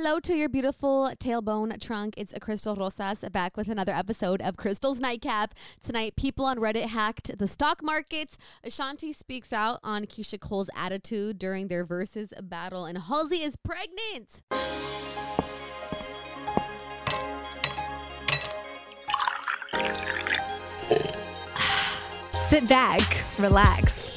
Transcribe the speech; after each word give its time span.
Hello 0.00 0.20
to 0.20 0.32
your 0.32 0.48
beautiful 0.48 1.10
tailbone 1.18 1.82
trunk. 1.82 2.14
It's 2.16 2.32
a 2.32 2.38
Crystal 2.38 2.76
Rosas 2.76 3.24
back 3.32 3.56
with 3.56 3.66
another 3.66 3.90
episode 3.90 4.40
of 4.40 4.56
Crystal's 4.56 5.00
Nightcap. 5.00 5.56
Tonight, 5.84 6.14
people 6.14 6.44
on 6.44 6.58
Reddit 6.58 6.84
hacked 6.84 7.36
the 7.36 7.48
stock 7.48 7.82
markets. 7.82 8.38
Ashanti 8.62 9.12
speaks 9.12 9.52
out 9.52 9.80
on 9.82 10.04
Keyshia 10.04 10.38
Cole's 10.38 10.70
attitude 10.76 11.36
during 11.36 11.66
their 11.66 11.84
Verzuz 11.84 12.30
battle, 12.48 12.84
and 12.84 12.96
Halsey 12.96 13.42
is 13.42 13.56
pregnant. 13.56 14.44
Sit 22.34 22.68
back, 22.68 23.00
relax. 23.40 24.16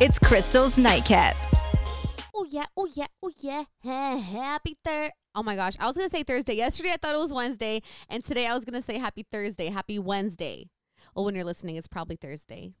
It's 0.00 0.20
Crystal's 0.20 0.78
Nightcap. 0.78 1.34
Oh 2.38 2.44
yeah, 2.50 2.66
oh 2.76 2.86
yeah, 2.92 3.06
oh 3.22 3.32
yeah. 3.40 3.64
Happy 4.18 4.76
Thur. 4.84 5.10
Oh 5.38 5.42
my 5.42 5.54
gosh, 5.54 5.74
I 5.78 5.84
was 5.84 5.94
gonna 5.94 6.08
say 6.08 6.22
Thursday. 6.22 6.54
Yesterday 6.54 6.92
I 6.92 6.96
thought 6.96 7.14
it 7.14 7.18
was 7.18 7.30
Wednesday, 7.30 7.82
and 8.08 8.24
today 8.24 8.46
I 8.46 8.54
was 8.54 8.64
gonna 8.64 8.80
say 8.80 8.96
Happy 8.96 9.22
Thursday, 9.22 9.66
Happy 9.66 9.98
Wednesday. 9.98 10.70
Well, 11.14 11.26
when 11.26 11.34
you're 11.34 11.44
listening, 11.44 11.76
it's 11.76 11.86
probably 11.86 12.16
Thursday. 12.16 12.72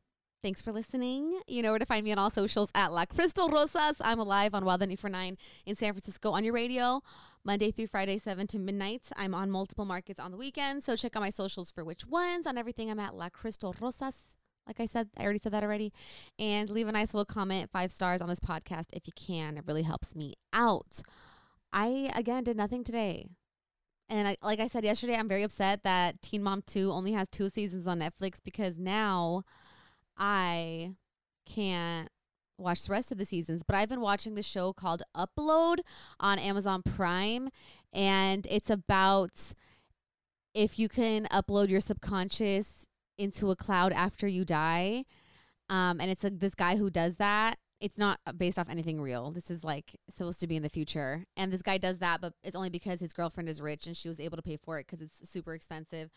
Thanks 0.42 0.62
for 0.62 0.72
listening. 0.72 1.38
You 1.46 1.60
know 1.60 1.72
where 1.72 1.78
to 1.78 1.84
find 1.84 2.02
me 2.02 2.12
on 2.12 2.18
all 2.18 2.30
socials 2.30 2.70
at 2.74 2.92
La 2.92 3.04
Crystal 3.04 3.50
Rosas. 3.50 3.96
I'm 4.00 4.18
alive 4.18 4.54
on 4.54 4.64
Wild 4.64 4.80
9 4.80 5.36
in 5.66 5.76
San 5.76 5.92
Francisco 5.92 6.30
on 6.30 6.44
your 6.44 6.54
radio, 6.54 7.02
Monday 7.44 7.70
through 7.72 7.88
Friday, 7.88 8.16
7 8.16 8.46
to 8.46 8.58
midnight. 8.58 9.02
I'm 9.18 9.34
on 9.34 9.50
multiple 9.50 9.84
markets 9.84 10.18
on 10.18 10.30
the 10.30 10.38
weekend, 10.38 10.82
so 10.82 10.96
check 10.96 11.14
out 11.14 11.20
my 11.20 11.28
socials 11.28 11.70
for 11.70 11.84
which 11.84 12.06
ones. 12.06 12.46
On 12.46 12.56
everything, 12.56 12.90
I'm 12.90 13.00
at 13.00 13.14
La 13.14 13.28
Crystal 13.28 13.74
Rosas. 13.78 14.34
Like 14.66 14.80
I 14.80 14.86
said, 14.86 15.10
I 15.18 15.24
already 15.24 15.40
said 15.40 15.52
that 15.52 15.62
already. 15.62 15.92
And 16.38 16.70
leave 16.70 16.88
a 16.88 16.92
nice 16.92 17.12
little 17.12 17.26
comment, 17.26 17.70
five 17.70 17.92
stars 17.92 18.22
on 18.22 18.30
this 18.30 18.40
podcast 18.40 18.86
if 18.94 19.06
you 19.06 19.12
can. 19.14 19.58
It 19.58 19.64
really 19.66 19.82
helps 19.82 20.16
me 20.16 20.34
out. 20.54 21.02
I, 21.76 22.10
again, 22.14 22.42
did 22.42 22.56
nothing 22.56 22.82
today. 22.82 23.26
And 24.08 24.26
I, 24.26 24.36
like 24.42 24.60
I 24.60 24.66
said 24.66 24.82
yesterday, 24.82 25.14
I'm 25.14 25.28
very 25.28 25.42
upset 25.42 25.82
that 25.82 26.22
Teen 26.22 26.42
Mom 26.42 26.62
2 26.66 26.90
only 26.90 27.12
has 27.12 27.28
two 27.28 27.50
seasons 27.50 27.86
on 27.86 28.00
Netflix 28.00 28.40
because 28.42 28.78
now 28.78 29.42
I 30.16 30.94
can't 31.44 32.08
watch 32.56 32.84
the 32.84 32.92
rest 32.92 33.12
of 33.12 33.18
the 33.18 33.26
seasons. 33.26 33.62
But 33.62 33.76
I've 33.76 33.90
been 33.90 34.00
watching 34.00 34.36
the 34.36 34.42
show 34.42 34.72
called 34.72 35.02
Upload 35.14 35.80
on 36.18 36.38
Amazon 36.38 36.82
Prime. 36.82 37.50
And 37.92 38.46
it's 38.50 38.70
about 38.70 39.52
if 40.54 40.78
you 40.78 40.88
can 40.88 41.26
upload 41.26 41.68
your 41.68 41.80
subconscious 41.80 42.86
into 43.18 43.50
a 43.50 43.56
cloud 43.56 43.92
after 43.92 44.26
you 44.26 44.46
die. 44.46 45.04
Um, 45.68 46.00
and 46.00 46.10
it's 46.10 46.24
like 46.24 46.38
this 46.38 46.54
guy 46.54 46.76
who 46.76 46.88
does 46.88 47.16
that. 47.16 47.56
It's 47.80 47.98
not 47.98 48.20
based 48.38 48.58
off 48.58 48.68
anything 48.70 49.00
real. 49.00 49.30
This 49.30 49.50
is 49.50 49.62
like 49.62 49.96
supposed 50.10 50.40
to 50.40 50.46
be 50.46 50.56
in 50.56 50.62
the 50.62 50.68
future. 50.68 51.24
And 51.36 51.52
this 51.52 51.62
guy 51.62 51.78
does 51.78 51.98
that, 51.98 52.20
but 52.20 52.32
it's 52.42 52.56
only 52.56 52.70
because 52.70 53.00
his 53.00 53.12
girlfriend 53.12 53.48
is 53.48 53.60
rich 53.60 53.86
and 53.86 53.96
she 53.96 54.08
was 54.08 54.18
able 54.18 54.36
to 54.36 54.42
pay 54.42 54.56
for 54.56 54.78
it 54.78 54.86
because 54.86 55.02
it's 55.02 55.28
super 55.28 55.52
expensive. 55.52 56.10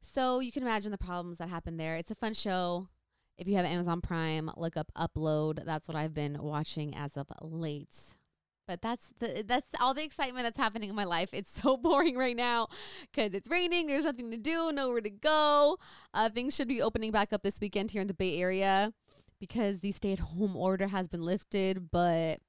So 0.00 0.40
you 0.40 0.52
can 0.52 0.62
imagine 0.62 0.90
the 0.90 0.98
problems 0.98 1.38
that 1.38 1.48
happen 1.48 1.76
there. 1.76 1.96
It's 1.96 2.10
a 2.10 2.16
fun 2.16 2.34
show. 2.34 2.88
If 3.38 3.46
you 3.46 3.56
have 3.56 3.66
Amazon 3.66 4.00
Prime, 4.00 4.50
look 4.56 4.76
up 4.76 4.90
Upload. 4.96 5.64
That's 5.64 5.86
what 5.88 5.96
I've 5.96 6.14
been 6.14 6.42
watching 6.42 6.94
as 6.96 7.16
of 7.16 7.26
late. 7.40 7.94
But 8.66 8.82
that's 8.82 9.12
the 9.20 9.44
that's 9.46 9.66
all 9.80 9.94
the 9.94 10.02
excitement 10.02 10.44
that's 10.44 10.58
happening 10.58 10.88
in 10.88 10.96
my 10.96 11.04
life. 11.04 11.30
It's 11.32 11.62
so 11.62 11.76
boring 11.82 12.16
right 12.16 12.34
now 12.34 12.68
because 13.12 13.32
it's 13.32 13.48
raining. 13.48 13.86
There's 13.86 14.06
nothing 14.06 14.30
to 14.32 14.38
do, 14.38 14.72
nowhere 14.72 15.02
to 15.02 15.10
go. 15.10 15.78
Uh, 16.12 16.30
things 16.30 16.56
should 16.56 16.66
be 16.66 16.82
opening 16.82 17.12
back 17.12 17.32
up 17.32 17.42
this 17.42 17.60
weekend 17.60 17.92
here 17.92 18.00
in 18.00 18.08
the 18.08 18.14
Bay 18.14 18.38
Area 18.38 18.92
because 19.40 19.80
the 19.80 19.92
stay-at-home 19.92 20.56
order 20.56 20.88
has 20.88 21.08
been 21.08 21.22
lifted. 21.22 21.90
But 21.90 22.40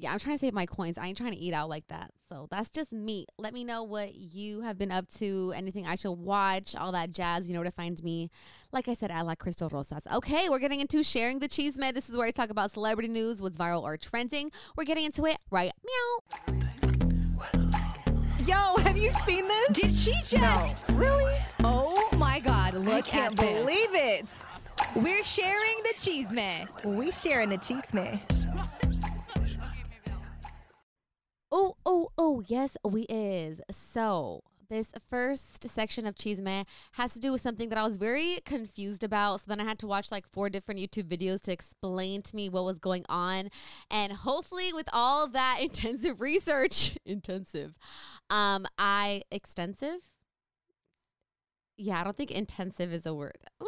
yeah, 0.00 0.12
I'm 0.12 0.20
trying 0.20 0.36
to 0.36 0.38
save 0.38 0.54
my 0.54 0.64
coins. 0.64 0.96
I 0.96 1.08
ain't 1.08 1.18
trying 1.18 1.32
to 1.32 1.38
eat 1.38 1.52
out 1.52 1.68
like 1.68 1.88
that. 1.88 2.12
So 2.28 2.46
that's 2.50 2.70
just 2.70 2.92
me. 2.92 3.26
Let 3.36 3.52
me 3.52 3.64
know 3.64 3.82
what 3.82 4.14
you 4.14 4.60
have 4.60 4.78
been 4.78 4.92
up 4.92 5.08
to, 5.18 5.52
anything 5.56 5.86
I 5.88 5.96
should 5.96 6.12
watch, 6.12 6.76
all 6.76 6.92
that 6.92 7.10
jazz. 7.10 7.48
You 7.48 7.54
know 7.54 7.60
where 7.60 7.68
to 7.68 7.74
find 7.74 8.00
me. 8.04 8.30
Like 8.70 8.86
I 8.86 8.94
said, 8.94 9.10
I 9.10 9.22
like 9.22 9.40
Crystal 9.40 9.68
Rosas. 9.68 10.06
Okay, 10.12 10.48
we're 10.48 10.60
getting 10.60 10.78
into 10.80 11.02
sharing 11.02 11.40
the 11.40 11.48
Chisme. 11.48 11.92
This 11.94 12.08
is 12.08 12.16
where 12.16 12.28
I 12.28 12.30
talk 12.30 12.50
about 12.50 12.70
celebrity 12.70 13.08
news, 13.08 13.42
what's 13.42 13.56
viral 13.56 13.82
or 13.82 13.96
trending. 13.96 14.52
We're 14.76 14.84
getting 14.84 15.04
into 15.04 15.24
it 15.26 15.38
right 15.50 15.72
meow. 15.84 16.54
Yo, 18.46 18.76
have 18.82 18.96
you 18.96 19.12
seen 19.26 19.46
this? 19.48 19.68
Did 19.70 19.92
she 19.92 20.12
just? 20.12 20.36
No. 20.38 20.74
Really? 20.94 21.38
Oh 21.64 22.08
my 22.16 22.40
God, 22.40 22.74
look 22.74 22.94
I 22.94 23.00
can't 23.00 23.32
at 23.32 23.44
this. 23.44 23.58
believe 23.58 23.94
it. 23.94 24.44
We're 24.94 25.22
sharing 25.22 25.76
the 25.82 25.94
Chisme. 25.94 26.68
We 26.84 27.10
sharing 27.10 27.50
the 27.50 27.58
Chisme. 27.58 28.20
Oh, 31.50 31.76
oh, 31.86 32.10
oh, 32.18 32.42
yes, 32.46 32.76
we 32.84 33.02
is. 33.02 33.60
So 33.70 34.42
this 34.68 34.92
first 35.10 35.68
section 35.68 36.06
of 36.06 36.14
Chisme 36.14 36.66
has 36.92 37.14
to 37.14 37.20
do 37.20 37.32
with 37.32 37.40
something 37.40 37.68
that 37.70 37.78
I 37.78 37.84
was 37.84 37.96
very 37.96 38.38
confused 38.44 39.02
about. 39.02 39.40
So 39.40 39.44
then 39.48 39.60
I 39.60 39.64
had 39.64 39.78
to 39.80 39.86
watch 39.86 40.12
like 40.12 40.26
four 40.26 40.50
different 40.50 40.80
YouTube 40.80 41.08
videos 41.08 41.40
to 41.42 41.52
explain 41.52 42.22
to 42.22 42.36
me 42.36 42.48
what 42.48 42.64
was 42.64 42.78
going 42.78 43.04
on. 43.08 43.50
And 43.90 44.12
hopefully 44.12 44.72
with 44.72 44.88
all 44.92 45.28
that 45.28 45.58
intensive 45.62 46.20
research, 46.20 46.98
intensive, 47.06 47.74
um, 48.30 48.66
I 48.78 49.22
extensive. 49.30 50.00
Yeah, 51.76 52.00
I 52.00 52.04
don't 52.04 52.16
think 52.16 52.32
intensive 52.32 52.92
is 52.92 53.06
a 53.06 53.14
word. 53.14 53.38
Mm, 53.62 53.66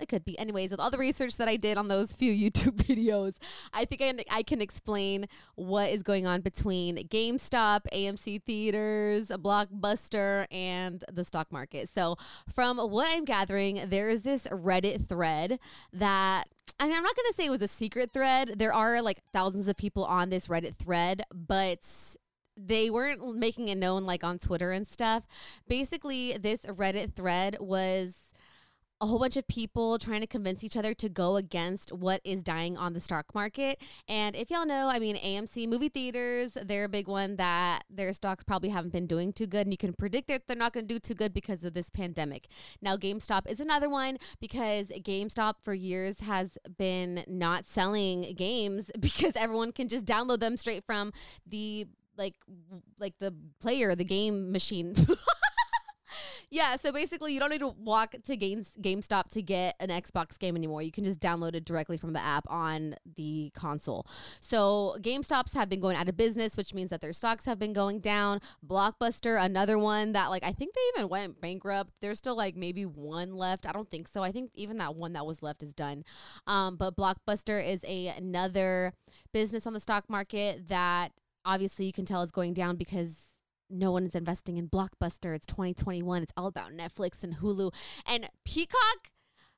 it 0.00 0.08
could 0.08 0.24
be. 0.24 0.38
Anyways, 0.38 0.70
with 0.70 0.80
all 0.80 0.90
the 0.90 0.98
research 0.98 1.36
that 1.36 1.48
I 1.48 1.56
did 1.56 1.78
on 1.78 1.88
those 1.88 2.14
few 2.14 2.32
YouTube 2.50 2.76
videos, 2.76 3.36
I 3.72 3.84
think 3.84 4.02
I, 4.02 4.38
I 4.38 4.42
can 4.42 4.60
explain 4.60 5.26
what 5.54 5.90
is 5.90 6.02
going 6.02 6.26
on 6.26 6.40
between 6.40 6.96
GameStop, 7.08 7.82
AMC 7.92 8.42
Theaters, 8.42 9.28
Blockbuster, 9.28 10.46
and 10.50 11.04
the 11.12 11.24
stock 11.24 11.50
market. 11.50 11.88
So, 11.94 12.16
from 12.52 12.78
what 12.78 13.08
I'm 13.10 13.24
gathering, 13.24 13.82
there 13.86 14.08
is 14.08 14.22
this 14.22 14.44
Reddit 14.44 15.08
thread 15.08 15.58
that 15.92 16.48
I 16.80 16.88
mean, 16.88 16.96
I'm 16.96 17.02
not 17.02 17.16
going 17.16 17.28
to 17.28 17.34
say 17.34 17.46
it 17.46 17.50
was 17.50 17.62
a 17.62 17.68
secret 17.68 18.12
thread. 18.12 18.54
There 18.58 18.72
are 18.72 19.00
like 19.00 19.22
thousands 19.32 19.68
of 19.68 19.76
people 19.76 20.04
on 20.04 20.30
this 20.30 20.48
Reddit 20.48 20.76
thread, 20.76 21.22
but 21.32 21.86
they 22.56 22.90
weren't 22.90 23.36
making 23.36 23.68
it 23.68 23.76
known 23.76 24.04
like 24.04 24.24
on 24.24 24.38
Twitter 24.38 24.72
and 24.72 24.86
stuff. 24.86 25.26
Basically, 25.68 26.36
this 26.38 26.60
Reddit 26.60 27.14
thread 27.14 27.56
was 27.60 28.14
a 29.00 29.06
whole 29.06 29.18
bunch 29.18 29.36
of 29.36 29.46
people 29.46 29.98
trying 29.98 30.22
to 30.22 30.26
convince 30.26 30.64
each 30.64 30.76
other 30.76 30.94
to 30.94 31.08
go 31.08 31.36
against 31.36 31.92
what 31.92 32.20
is 32.24 32.42
dying 32.42 32.78
on 32.78 32.94
the 32.94 33.00
stock 33.00 33.34
market. 33.34 33.80
And 34.08 34.34
if 34.34 34.50
y'all 34.50 34.64
know, 34.64 34.88
I 34.88 34.98
mean, 34.98 35.16
AMC 35.16 35.68
movie 35.68 35.90
theaters, 35.90 36.52
they're 36.52 36.84
a 36.84 36.88
big 36.88 37.06
one 37.06 37.36
that 37.36 37.84
their 37.90 38.12
stocks 38.14 38.42
probably 38.42 38.70
haven't 38.70 38.92
been 38.92 39.06
doing 39.06 39.32
too 39.32 39.46
good. 39.46 39.66
And 39.66 39.72
you 39.72 39.76
can 39.76 39.92
predict 39.92 40.28
that 40.28 40.46
they're 40.46 40.56
not 40.56 40.72
going 40.72 40.88
to 40.88 40.94
do 40.94 40.98
too 40.98 41.14
good 41.14 41.34
because 41.34 41.62
of 41.62 41.74
this 41.74 41.90
pandemic. 41.90 42.46
Now, 42.80 42.96
GameStop 42.96 43.50
is 43.50 43.60
another 43.60 43.90
one 43.90 44.16
because 44.40 44.88
GameStop 44.88 45.54
for 45.62 45.74
years 45.74 46.20
has 46.20 46.56
been 46.78 47.22
not 47.26 47.66
selling 47.66 48.34
games 48.34 48.90
because 49.00 49.32
everyone 49.36 49.72
can 49.72 49.88
just 49.88 50.06
download 50.06 50.40
them 50.40 50.56
straight 50.56 50.84
from 50.84 51.12
the 51.46 51.86
like 52.18 52.34
like 52.98 53.18
the 53.18 53.34
player 53.60 53.94
the 53.94 54.04
game 54.04 54.50
machine 54.50 54.94
yeah, 56.56 56.76
so 56.76 56.90
basically, 56.90 57.34
you 57.34 57.38
don't 57.38 57.50
need 57.50 57.60
to 57.60 57.68
walk 57.68 58.14
to 58.24 58.34
Games, 58.34 58.72
GameStop 58.80 59.28
to 59.32 59.42
get 59.42 59.76
an 59.78 59.90
Xbox 59.90 60.38
game 60.38 60.56
anymore. 60.56 60.80
You 60.80 60.90
can 60.90 61.04
just 61.04 61.20
download 61.20 61.54
it 61.54 61.66
directly 61.66 61.98
from 61.98 62.14
the 62.14 62.18
app 62.18 62.46
on 62.48 62.94
the 63.14 63.52
console. 63.54 64.06
So, 64.40 64.96
GameStops 65.00 65.52
have 65.52 65.68
been 65.68 65.80
going 65.80 65.98
out 65.98 66.08
of 66.08 66.16
business, 66.16 66.56
which 66.56 66.72
means 66.72 66.88
that 66.88 67.02
their 67.02 67.12
stocks 67.12 67.44
have 67.44 67.58
been 67.58 67.74
going 67.74 68.00
down. 68.00 68.40
Blockbuster, 68.66 69.38
another 69.38 69.78
one 69.78 70.12
that, 70.12 70.28
like, 70.28 70.44
I 70.44 70.52
think 70.52 70.74
they 70.74 70.80
even 70.96 71.10
went 71.10 71.42
bankrupt. 71.42 71.90
There's 72.00 72.16
still, 72.16 72.36
like, 72.38 72.56
maybe 72.56 72.86
one 72.86 73.34
left. 73.34 73.66
I 73.68 73.72
don't 73.72 73.90
think 73.90 74.08
so. 74.08 74.22
I 74.22 74.32
think 74.32 74.50
even 74.54 74.78
that 74.78 74.96
one 74.96 75.12
that 75.12 75.26
was 75.26 75.42
left 75.42 75.62
is 75.62 75.74
done. 75.74 76.04
Um, 76.46 76.76
but 76.76 76.96
Blockbuster 76.96 77.62
is 77.62 77.84
a, 77.86 78.06
another 78.16 78.94
business 79.34 79.66
on 79.66 79.74
the 79.74 79.80
stock 79.80 80.08
market 80.08 80.68
that 80.68 81.12
obviously 81.44 81.84
you 81.84 81.92
can 81.92 82.06
tell 82.06 82.22
is 82.22 82.30
going 82.30 82.54
down 82.54 82.76
because 82.76 83.25
no 83.70 83.90
one 83.90 84.04
is 84.04 84.14
investing 84.14 84.58
in 84.58 84.68
Blockbuster. 84.68 85.34
It's 85.34 85.46
2021. 85.46 86.22
It's 86.22 86.32
all 86.36 86.46
about 86.46 86.72
Netflix 86.72 87.22
and 87.24 87.36
Hulu. 87.36 87.72
And 88.06 88.28
Peacock, 88.44 89.10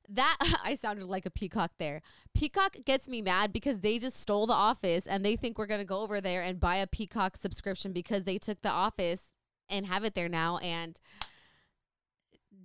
that 0.09 0.37
I 0.65 0.75
sounded 0.75 1.07
like 1.07 1.27
a 1.27 1.31
peacock 1.31 1.73
there. 1.79 2.01
Peacock 2.35 2.77
gets 2.85 3.09
me 3.09 3.23
mad 3.23 3.53
because 3.53 3.81
they 3.81 3.99
just 3.99 4.19
stole 4.19 4.47
the 4.47 4.55
office 4.55 5.07
and 5.07 5.25
they 5.25 5.37
think 5.37 5.59
we're 5.59 5.67
going 5.67 5.81
to 5.81 5.87
go 5.87 6.01
over 6.01 6.21
there 6.21 6.43
and 6.43 6.61
buy 6.61 6.77
a 6.77 6.87
Peacock 6.87 7.37
subscription 7.37 7.93
because 7.93 8.25
they 8.25 8.39
took 8.39 8.63
the 8.63 8.71
office 8.71 9.33
and 9.69 9.87
have 9.87 10.05
it 10.05 10.15
there 10.15 10.29
now 10.29 10.59
and 10.59 10.99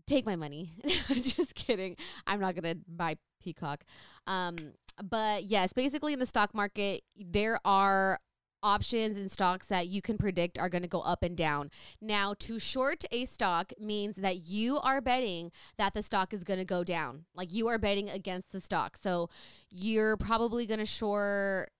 take 0.07 0.25
my 0.25 0.36
money. 0.36 0.72
just 0.86 1.56
kidding. 1.56 1.98
I'm 2.25 2.40
not 2.40 2.56
going 2.56 2.75
to 2.75 2.81
buy 2.88 3.18
Peacock. 3.42 3.84
Um 4.28 4.56
but 5.01 5.45
yes, 5.45 5.74
basically 5.74 6.13
in 6.13 6.19
the 6.19 6.25
stock 6.25 6.54
market 6.54 7.01
there 7.18 7.60
are 7.66 8.19
options 8.63 9.18
and 9.18 9.30
stocks 9.30 9.68
that 9.68 9.88
you 9.88 10.01
can 10.01 10.18
predict 10.18 10.57
are 10.57 10.69
going 10.69 10.81
to 10.81 10.88
go 10.88 11.01
up 11.01 11.21
and 11.21 11.38
down. 11.38 11.69
Now, 12.01 12.33
to 12.39 12.57
short 12.57 13.04
a 13.12 13.25
stock 13.25 13.74
means 13.80 14.15
that 14.15 14.38
you 14.45 14.80
are 14.80 15.01
betting 15.01 15.51
that 15.77 15.94
the 15.94 16.01
stock 16.01 16.33
is 16.33 16.44
going 16.44 16.60
to 16.60 16.65
go 16.65 16.83
down. 16.83 17.25
Like 17.36 17.54
you 17.54 17.68
are 17.68 17.77
betting 17.77 18.10
against 18.10 18.51
the 18.51 18.62
stock. 18.62 18.98
So 18.98 19.30
you're 19.69 20.18
probably 20.18 20.65
going 20.65 20.80
to 20.80 20.86
short 20.86 21.71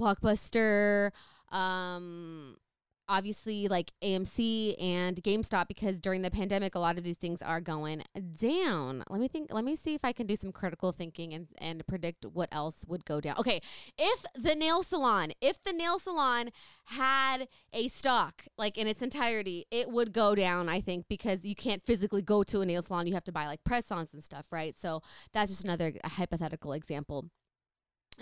Blockbuster, 0.00 1.10
um, 1.50 2.56
obviously 3.12 3.68
like 3.68 3.92
AMC 4.02 4.82
and 4.82 5.22
GameStop 5.22 5.68
because 5.68 6.00
during 6.00 6.22
the 6.22 6.30
pandemic 6.30 6.74
a 6.74 6.78
lot 6.78 6.96
of 6.96 7.04
these 7.04 7.18
things 7.18 7.42
are 7.42 7.60
going 7.60 8.02
down. 8.38 9.04
Let 9.10 9.20
me 9.20 9.28
think 9.28 9.52
let 9.52 9.64
me 9.64 9.76
see 9.76 9.94
if 9.94 10.02
I 10.02 10.12
can 10.12 10.26
do 10.26 10.34
some 10.34 10.50
critical 10.50 10.92
thinking 10.92 11.34
and 11.34 11.46
and 11.58 11.86
predict 11.86 12.24
what 12.24 12.48
else 12.50 12.86
would 12.88 13.04
go 13.04 13.20
down. 13.20 13.36
Okay, 13.38 13.60
if 13.98 14.24
the 14.34 14.54
nail 14.54 14.82
salon, 14.82 15.32
if 15.42 15.62
the 15.62 15.74
nail 15.74 15.98
salon 15.98 16.50
had 16.86 17.48
a 17.74 17.88
stock 17.88 18.46
like 18.56 18.78
in 18.78 18.86
its 18.86 19.02
entirety, 19.02 19.66
it 19.70 19.90
would 19.90 20.12
go 20.12 20.34
down 20.34 20.70
I 20.70 20.80
think 20.80 21.04
because 21.08 21.44
you 21.44 21.54
can't 21.54 21.84
physically 21.84 22.22
go 22.22 22.42
to 22.44 22.62
a 22.62 22.66
nail 22.66 22.80
salon, 22.80 23.06
you 23.06 23.14
have 23.14 23.24
to 23.24 23.32
buy 23.32 23.46
like 23.46 23.62
press-ons 23.62 24.14
and 24.14 24.24
stuff, 24.24 24.46
right? 24.50 24.76
So 24.76 25.02
that's 25.34 25.50
just 25.50 25.64
another 25.64 25.92
hypothetical 26.04 26.72
example. 26.72 27.26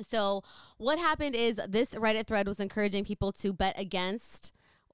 So, 0.09 0.43
what 0.79 0.99
happened 0.99 1.35
is 1.35 1.57
this 1.69 1.91
Reddit 1.91 2.27
thread 2.27 2.47
was 2.47 2.61
encouraging 2.61 3.05
people 3.05 3.33
to 3.33 3.53
bet 3.53 3.79
against 3.79 4.53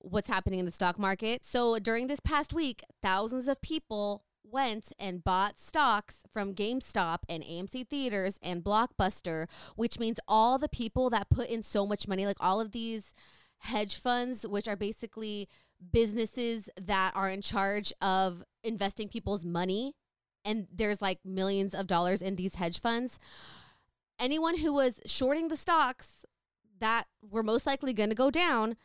what's 0.09 0.29
happening 0.29 0.61
in 0.61 0.67
the 0.67 0.73
stock 0.73 0.99
market. 0.99 1.45
So 1.45 1.79
during 1.79 2.07
this 2.07 2.21
past 2.21 2.53
week, 2.53 2.83
thousands 3.03 3.49
of 3.49 3.61
people 3.61 4.23
went 4.45 4.93
and 4.99 5.25
bought 5.25 5.59
stocks 5.59 6.19
from 6.33 6.55
GameStop 6.55 7.19
and 7.29 7.43
AMC 7.43 7.89
Theaters 7.89 8.39
and 8.43 8.63
Blockbuster, 8.63 9.47
which 9.75 9.99
means 9.99 10.21
all 10.29 10.59
the 10.59 10.69
people 10.69 11.11
that 11.11 11.31
put 11.31 11.49
in 11.49 11.63
so 11.63 11.87
much 11.87 12.07
money, 12.07 12.27
like 12.27 12.37
all 12.41 12.61
of 12.61 12.73
these 12.73 13.13
hedge 13.59 13.97
funds, 13.97 14.47
which 14.47 14.69
are 14.69 14.77
basically 14.77 15.49
businesses 15.93 16.71
that 16.81 17.13
are 17.15 17.29
in 17.29 17.43
charge 17.43 17.93
of 18.01 18.45
investing 18.63 19.09
people's 19.09 19.45
money, 19.45 19.95
and 20.45 20.69
there's 20.73 21.03
like 21.03 21.19
millions 21.25 21.75
of 21.75 21.87
dollars 21.87 22.23
in 22.23 22.37
these 22.37 22.55
hedge 22.55 22.81
funds. 22.81 23.19
Anyone 24.19 24.59
who 24.59 24.73
was 24.73 25.01
shorting 25.05 25.49
the 25.49 25.57
stocks 25.57 26.25
that 26.79 27.05
were 27.29 27.43
most 27.43 27.67
likely 27.67 27.93
going 27.93 28.11
to 28.11 28.15
go 28.15 28.31
down 28.31 28.77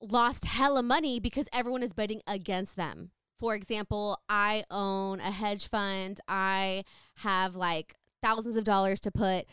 lost 0.00 0.44
hella 0.44 0.82
money 0.82 1.20
because 1.20 1.48
everyone 1.52 1.82
is 1.82 1.92
betting 1.92 2.22
against 2.26 2.76
them. 2.76 3.10
For 3.38 3.54
example, 3.54 4.18
I 4.28 4.64
own 4.70 5.20
a 5.20 5.30
hedge 5.30 5.68
fund. 5.68 6.20
I 6.26 6.84
have 7.16 7.54
like 7.54 7.94
thousands 8.22 8.56
of 8.56 8.64
dollars 8.64 9.00
to 9.00 9.10
put 9.10 9.46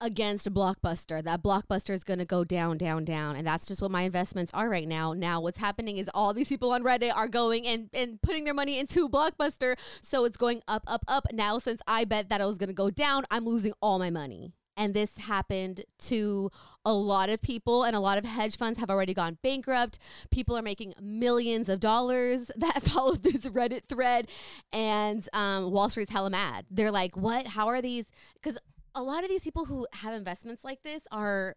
against 0.00 0.52
blockbuster. 0.52 1.22
That 1.22 1.42
blockbuster 1.42 1.90
is 1.90 2.04
going 2.04 2.18
to 2.18 2.24
go 2.24 2.44
down, 2.44 2.78
down, 2.78 3.04
down. 3.04 3.36
And 3.36 3.46
that's 3.46 3.66
just 3.66 3.80
what 3.80 3.90
my 3.90 4.02
investments 4.02 4.52
are 4.54 4.68
right 4.68 4.86
now. 4.86 5.12
Now, 5.12 5.40
what's 5.40 5.58
happening 5.58 5.98
is 5.98 6.10
all 6.12 6.34
these 6.34 6.48
people 6.48 6.72
on 6.72 6.82
Reddit 6.82 7.14
are 7.14 7.28
going 7.28 7.66
and, 7.66 7.88
and 7.92 8.20
putting 8.20 8.44
their 8.44 8.54
money 8.54 8.78
into 8.78 9.08
blockbuster. 9.08 9.76
So 10.02 10.24
it's 10.24 10.36
going 10.36 10.62
up, 10.68 10.84
up, 10.86 11.04
up. 11.08 11.26
Now, 11.32 11.58
since 11.58 11.80
I 11.86 12.04
bet 12.04 12.28
that 12.28 12.40
it 12.40 12.44
was 12.44 12.58
going 12.58 12.68
to 12.68 12.74
go 12.74 12.90
down, 12.90 13.24
I'm 13.30 13.44
losing 13.44 13.72
all 13.80 13.98
my 13.98 14.10
money. 14.10 14.52
And 14.76 14.92
this 14.94 15.16
happened 15.16 15.84
to 16.00 16.50
a 16.84 16.92
lot 16.92 17.28
of 17.28 17.40
people, 17.42 17.84
and 17.84 17.96
a 17.96 18.00
lot 18.00 18.18
of 18.18 18.24
hedge 18.24 18.56
funds 18.56 18.78
have 18.78 18.90
already 18.90 19.14
gone 19.14 19.38
bankrupt. 19.42 19.98
People 20.30 20.56
are 20.56 20.62
making 20.62 20.94
millions 21.00 21.68
of 21.68 21.80
dollars 21.80 22.50
that 22.56 22.82
followed 22.82 23.22
this 23.22 23.46
Reddit 23.46 23.88
thread, 23.88 24.28
and 24.72 25.28
um, 25.32 25.70
Wall 25.70 25.88
Street's 25.88 26.12
hella 26.12 26.30
mad. 26.30 26.66
They're 26.70 26.90
like, 26.90 27.16
What? 27.16 27.46
How 27.46 27.68
are 27.68 27.80
these? 27.80 28.06
Because 28.34 28.58
a 28.94 29.02
lot 29.02 29.22
of 29.22 29.28
these 29.28 29.44
people 29.44 29.66
who 29.66 29.86
have 29.92 30.14
investments 30.14 30.64
like 30.64 30.82
this 30.82 31.02
are 31.12 31.54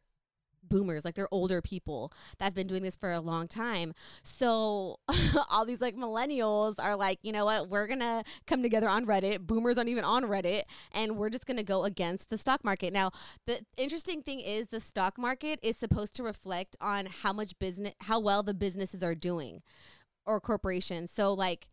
boomers, 0.69 1.05
like 1.05 1.15
they're 1.15 1.27
older 1.31 1.61
people 1.61 2.11
that 2.37 2.45
have 2.45 2.53
been 2.53 2.67
doing 2.67 2.83
this 2.83 2.95
for 2.95 3.11
a 3.11 3.19
long 3.19 3.47
time. 3.47 3.93
So 4.23 4.99
all 5.49 5.65
these 5.65 5.81
like 5.81 5.95
millennials 5.95 6.75
are 6.79 6.95
like, 6.95 7.19
you 7.21 7.31
know 7.31 7.45
what, 7.45 7.69
we're 7.69 7.87
gonna 7.87 8.23
come 8.47 8.61
together 8.61 8.87
on 8.87 9.05
Reddit. 9.05 9.45
Boomers 9.45 9.77
aren't 9.77 9.89
even 9.89 10.03
on 10.03 10.23
Reddit, 10.25 10.63
and 10.91 11.17
we're 11.17 11.29
just 11.29 11.45
gonna 11.45 11.63
go 11.63 11.83
against 11.83 12.29
the 12.29 12.37
stock 12.37 12.63
market. 12.63 12.93
Now, 12.93 13.11
the 13.47 13.59
interesting 13.77 14.21
thing 14.21 14.39
is 14.39 14.67
the 14.67 14.79
stock 14.79 15.17
market 15.17 15.59
is 15.61 15.77
supposed 15.77 16.15
to 16.15 16.23
reflect 16.23 16.77
on 16.79 17.07
how 17.07 17.33
much 17.33 17.57
business, 17.59 17.93
how 18.01 18.19
well 18.19 18.43
the 18.43 18.53
businesses 18.53 19.03
are 19.03 19.15
doing, 19.15 19.61
or 20.25 20.39
corporations. 20.39 21.11
So 21.11 21.33
like 21.33 21.69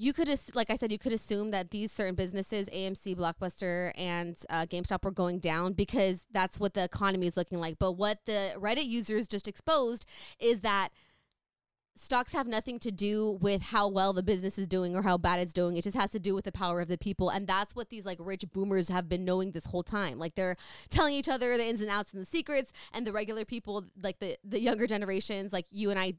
you 0.00 0.14
could 0.14 0.30
like 0.54 0.70
I 0.70 0.76
said, 0.76 0.90
you 0.90 0.98
could 0.98 1.12
assume 1.12 1.50
that 1.50 1.70
these 1.70 1.92
certain 1.92 2.14
businesses, 2.14 2.70
AMC, 2.70 3.16
Blockbuster, 3.16 3.92
and 3.96 4.34
uh, 4.48 4.64
GameStop, 4.64 5.04
were 5.04 5.10
going 5.10 5.40
down 5.40 5.74
because 5.74 6.24
that's 6.32 6.58
what 6.58 6.72
the 6.72 6.84
economy 6.84 7.26
is 7.26 7.36
looking 7.36 7.58
like. 7.60 7.78
But 7.78 7.92
what 7.92 8.20
the 8.24 8.54
Reddit 8.56 8.86
users 8.86 9.28
just 9.28 9.46
exposed 9.46 10.06
is 10.38 10.60
that 10.60 10.88
stocks 11.96 12.32
have 12.32 12.46
nothing 12.46 12.78
to 12.78 12.90
do 12.90 13.36
with 13.42 13.60
how 13.60 13.90
well 13.90 14.14
the 14.14 14.22
business 14.22 14.58
is 14.58 14.66
doing 14.66 14.96
or 14.96 15.02
how 15.02 15.18
bad 15.18 15.38
it's 15.38 15.52
doing. 15.52 15.76
It 15.76 15.84
just 15.84 15.98
has 15.98 16.12
to 16.12 16.18
do 16.18 16.34
with 16.34 16.46
the 16.46 16.52
power 16.52 16.80
of 16.80 16.88
the 16.88 16.96
people. 16.96 17.28
And 17.28 17.46
that's 17.46 17.76
what 17.76 17.90
these 17.90 18.06
like 18.06 18.16
rich 18.22 18.46
boomers 18.54 18.88
have 18.88 19.06
been 19.06 19.26
knowing 19.26 19.50
this 19.50 19.66
whole 19.66 19.82
time. 19.82 20.18
Like 20.18 20.34
they're 20.34 20.56
telling 20.88 21.12
each 21.12 21.28
other 21.28 21.58
the 21.58 21.68
ins 21.68 21.82
and 21.82 21.90
outs 21.90 22.14
and 22.14 22.22
the 22.22 22.26
secrets 22.26 22.72
and 22.94 23.06
the 23.06 23.12
regular 23.12 23.44
people, 23.44 23.84
like 24.02 24.18
the, 24.18 24.38
the 24.42 24.60
younger 24.60 24.86
generations, 24.86 25.52
like 25.52 25.66
you 25.70 25.90
and 25.90 25.98
I 25.98 26.14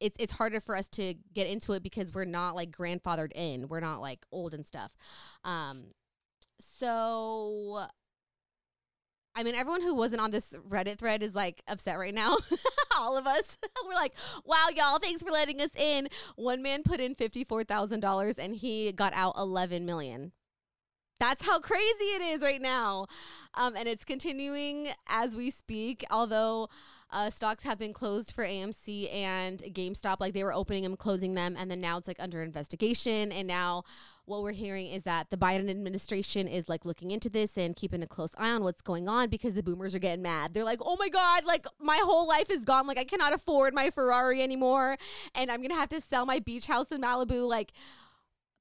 it's 0.00 0.16
it's 0.18 0.32
harder 0.32 0.60
for 0.60 0.76
us 0.76 0.88
to 0.88 1.14
get 1.34 1.46
into 1.46 1.72
it 1.72 1.82
because 1.82 2.12
we're 2.12 2.24
not 2.24 2.54
like 2.54 2.70
grandfathered 2.70 3.32
in. 3.34 3.68
We're 3.68 3.80
not 3.80 4.00
like 4.00 4.24
old 4.32 4.54
and 4.54 4.66
stuff. 4.66 4.94
Um 5.44 5.86
so 6.60 7.86
I 9.36 9.42
mean, 9.42 9.56
everyone 9.56 9.82
who 9.82 9.94
wasn't 9.94 10.20
on 10.20 10.30
this 10.30 10.54
Reddit 10.68 10.98
thread 10.98 11.22
is 11.22 11.34
like 11.34 11.60
upset 11.66 11.98
right 11.98 12.14
now. 12.14 12.36
All 12.98 13.16
of 13.16 13.26
us. 13.26 13.58
We're 13.86 13.94
like, 13.94 14.14
wow, 14.44 14.68
y'all, 14.74 14.98
thanks 14.98 15.22
for 15.22 15.30
letting 15.30 15.60
us 15.60 15.70
in. 15.76 16.08
One 16.36 16.62
man 16.62 16.84
put 16.84 17.00
in 17.00 17.16
$54,000 17.16 18.38
and 18.38 18.54
he 18.54 18.92
got 18.92 19.12
out 19.14 19.34
11 19.36 19.84
million. 19.84 20.32
That's 21.18 21.44
how 21.44 21.58
crazy 21.58 22.04
it 22.04 22.22
is 22.22 22.42
right 22.42 22.60
now. 22.60 23.06
Um, 23.54 23.76
and 23.76 23.88
it's 23.88 24.04
continuing 24.04 24.88
as 25.08 25.34
we 25.34 25.50
speak, 25.50 26.04
although 26.10 26.68
uh, 27.14 27.30
stocks 27.30 27.62
have 27.62 27.78
been 27.78 27.92
closed 27.92 28.32
for 28.32 28.44
AMC 28.44 29.14
and 29.14 29.60
GameStop. 29.60 30.16
Like 30.18 30.34
they 30.34 30.42
were 30.42 30.52
opening 30.52 30.82
them, 30.82 30.96
closing 30.96 31.34
them, 31.34 31.54
and 31.56 31.70
then 31.70 31.80
now 31.80 31.96
it's 31.96 32.08
like 32.08 32.18
under 32.18 32.42
investigation. 32.42 33.30
And 33.30 33.46
now 33.46 33.84
what 34.24 34.42
we're 34.42 34.50
hearing 34.52 34.88
is 34.88 35.04
that 35.04 35.30
the 35.30 35.36
Biden 35.36 35.70
administration 35.70 36.48
is 36.48 36.68
like 36.68 36.84
looking 36.84 37.12
into 37.12 37.30
this 37.30 37.56
and 37.56 37.76
keeping 37.76 38.02
a 38.02 38.06
close 38.06 38.34
eye 38.36 38.50
on 38.50 38.64
what's 38.64 38.82
going 38.82 39.08
on 39.08 39.28
because 39.28 39.54
the 39.54 39.62
boomers 39.62 39.94
are 39.94 40.00
getting 40.00 40.22
mad. 40.22 40.54
They're 40.54 40.64
like, 40.64 40.80
oh 40.82 40.96
my 40.98 41.08
God, 41.08 41.44
like 41.44 41.66
my 41.80 42.00
whole 42.02 42.26
life 42.26 42.50
is 42.50 42.64
gone. 42.64 42.88
Like 42.88 42.98
I 42.98 43.04
cannot 43.04 43.32
afford 43.32 43.74
my 43.74 43.90
Ferrari 43.90 44.42
anymore. 44.42 44.96
And 45.36 45.52
I'm 45.52 45.60
going 45.60 45.70
to 45.70 45.76
have 45.76 45.90
to 45.90 46.00
sell 46.00 46.26
my 46.26 46.40
beach 46.40 46.66
house 46.66 46.88
in 46.88 47.00
Malibu. 47.00 47.48
Like, 47.48 47.72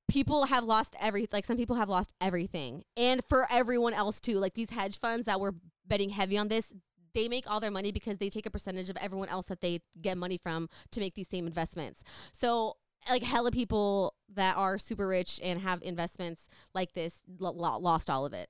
people 0.10 0.45
have 0.45 0.65
lost 0.65 0.95
every 1.00 1.27
like 1.31 1.45
some 1.45 1.55
people 1.55 1.77
have 1.77 1.88
lost 1.88 2.13
everything 2.19 2.83
and 2.98 3.22
for 3.29 3.48
everyone 3.50 3.93
else 3.93 4.19
too 4.19 4.38
like 4.38 4.53
these 4.53 4.69
hedge 4.69 5.00
funds 5.00 5.25
that 5.25 5.39
were 5.39 5.55
betting 5.88 6.10
heavy 6.10 6.38
on 6.38 6.50
this 6.50 6.74
they 7.13 7.27
make 7.27 7.50
all 7.50 7.60
their 7.60 7.72
money 7.72 7.91
because 7.91 8.17
they 8.17 8.29
take 8.29 8.46
a 8.46 8.51
percentage 8.51 8.89
of 8.89 8.98
everyone 8.98 9.29
else 9.29 9.46
that 9.48 9.62
they 9.62 9.82
get 10.01 10.17
money 10.17 10.38
from 10.38 10.70
to 10.91 11.00
make 11.00 11.15
these 11.15 11.29
same 11.29 11.48
investments. 11.48 12.03
So 12.32 12.77
like 13.10 13.24
hella 13.24 13.51
people 13.51 14.15
that 14.34 14.58
are 14.58 14.77
super 14.77 15.08
rich 15.08 15.39
and 15.43 15.60
have 15.60 15.82
investments 15.82 16.48
like 16.74 16.93
this 16.93 17.20
lo- 17.39 17.51
lost 17.51 18.10
all 18.10 18.25
of 18.25 18.34
it. 18.34 18.48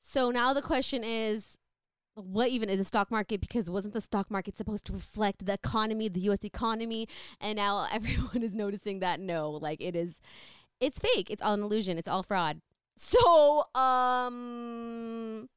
So 0.00 0.30
now 0.30 0.52
the 0.52 0.62
question 0.62 1.02
is 1.04 1.58
what 2.14 2.48
even 2.48 2.68
is 2.68 2.80
a 2.80 2.84
stock 2.84 3.10
market? 3.10 3.40
Because 3.40 3.70
wasn't 3.70 3.94
the 3.94 4.00
stock 4.00 4.30
market 4.30 4.56
supposed 4.56 4.84
to 4.86 4.92
reflect 4.92 5.46
the 5.46 5.54
economy 5.54 6.08
the 6.08 6.20
us 6.22 6.44
economy? 6.44 7.08
And 7.40 7.56
now 7.56 7.86
everyone 7.92 8.42
is 8.42 8.54
noticing 8.54 9.00
that 9.00 9.20
no 9.20 9.50
like 9.50 9.80
it 9.80 9.96
is 9.96 10.20
it's 10.80 10.98
fake. 10.98 11.30
It's 11.30 11.42
all 11.42 11.54
an 11.54 11.62
illusion. 11.62 11.98
It's 11.98 12.08
all 12.08 12.22
fraud. 12.22 12.60
So 12.96 13.64
um 13.74 15.48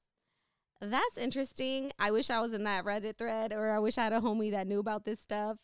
that's 0.81 1.17
interesting 1.17 1.91
i 1.99 2.11
wish 2.11 2.29
i 2.29 2.39
was 2.39 2.53
in 2.53 2.63
that 2.63 2.85
reddit 2.85 3.17
thread 3.17 3.53
or 3.53 3.71
i 3.71 3.79
wish 3.79 3.97
i 3.97 4.03
had 4.03 4.13
a 4.13 4.19
homie 4.19 4.51
that 4.51 4.67
knew 4.67 4.79
about 4.79 5.05
this 5.05 5.19
stuff 5.19 5.57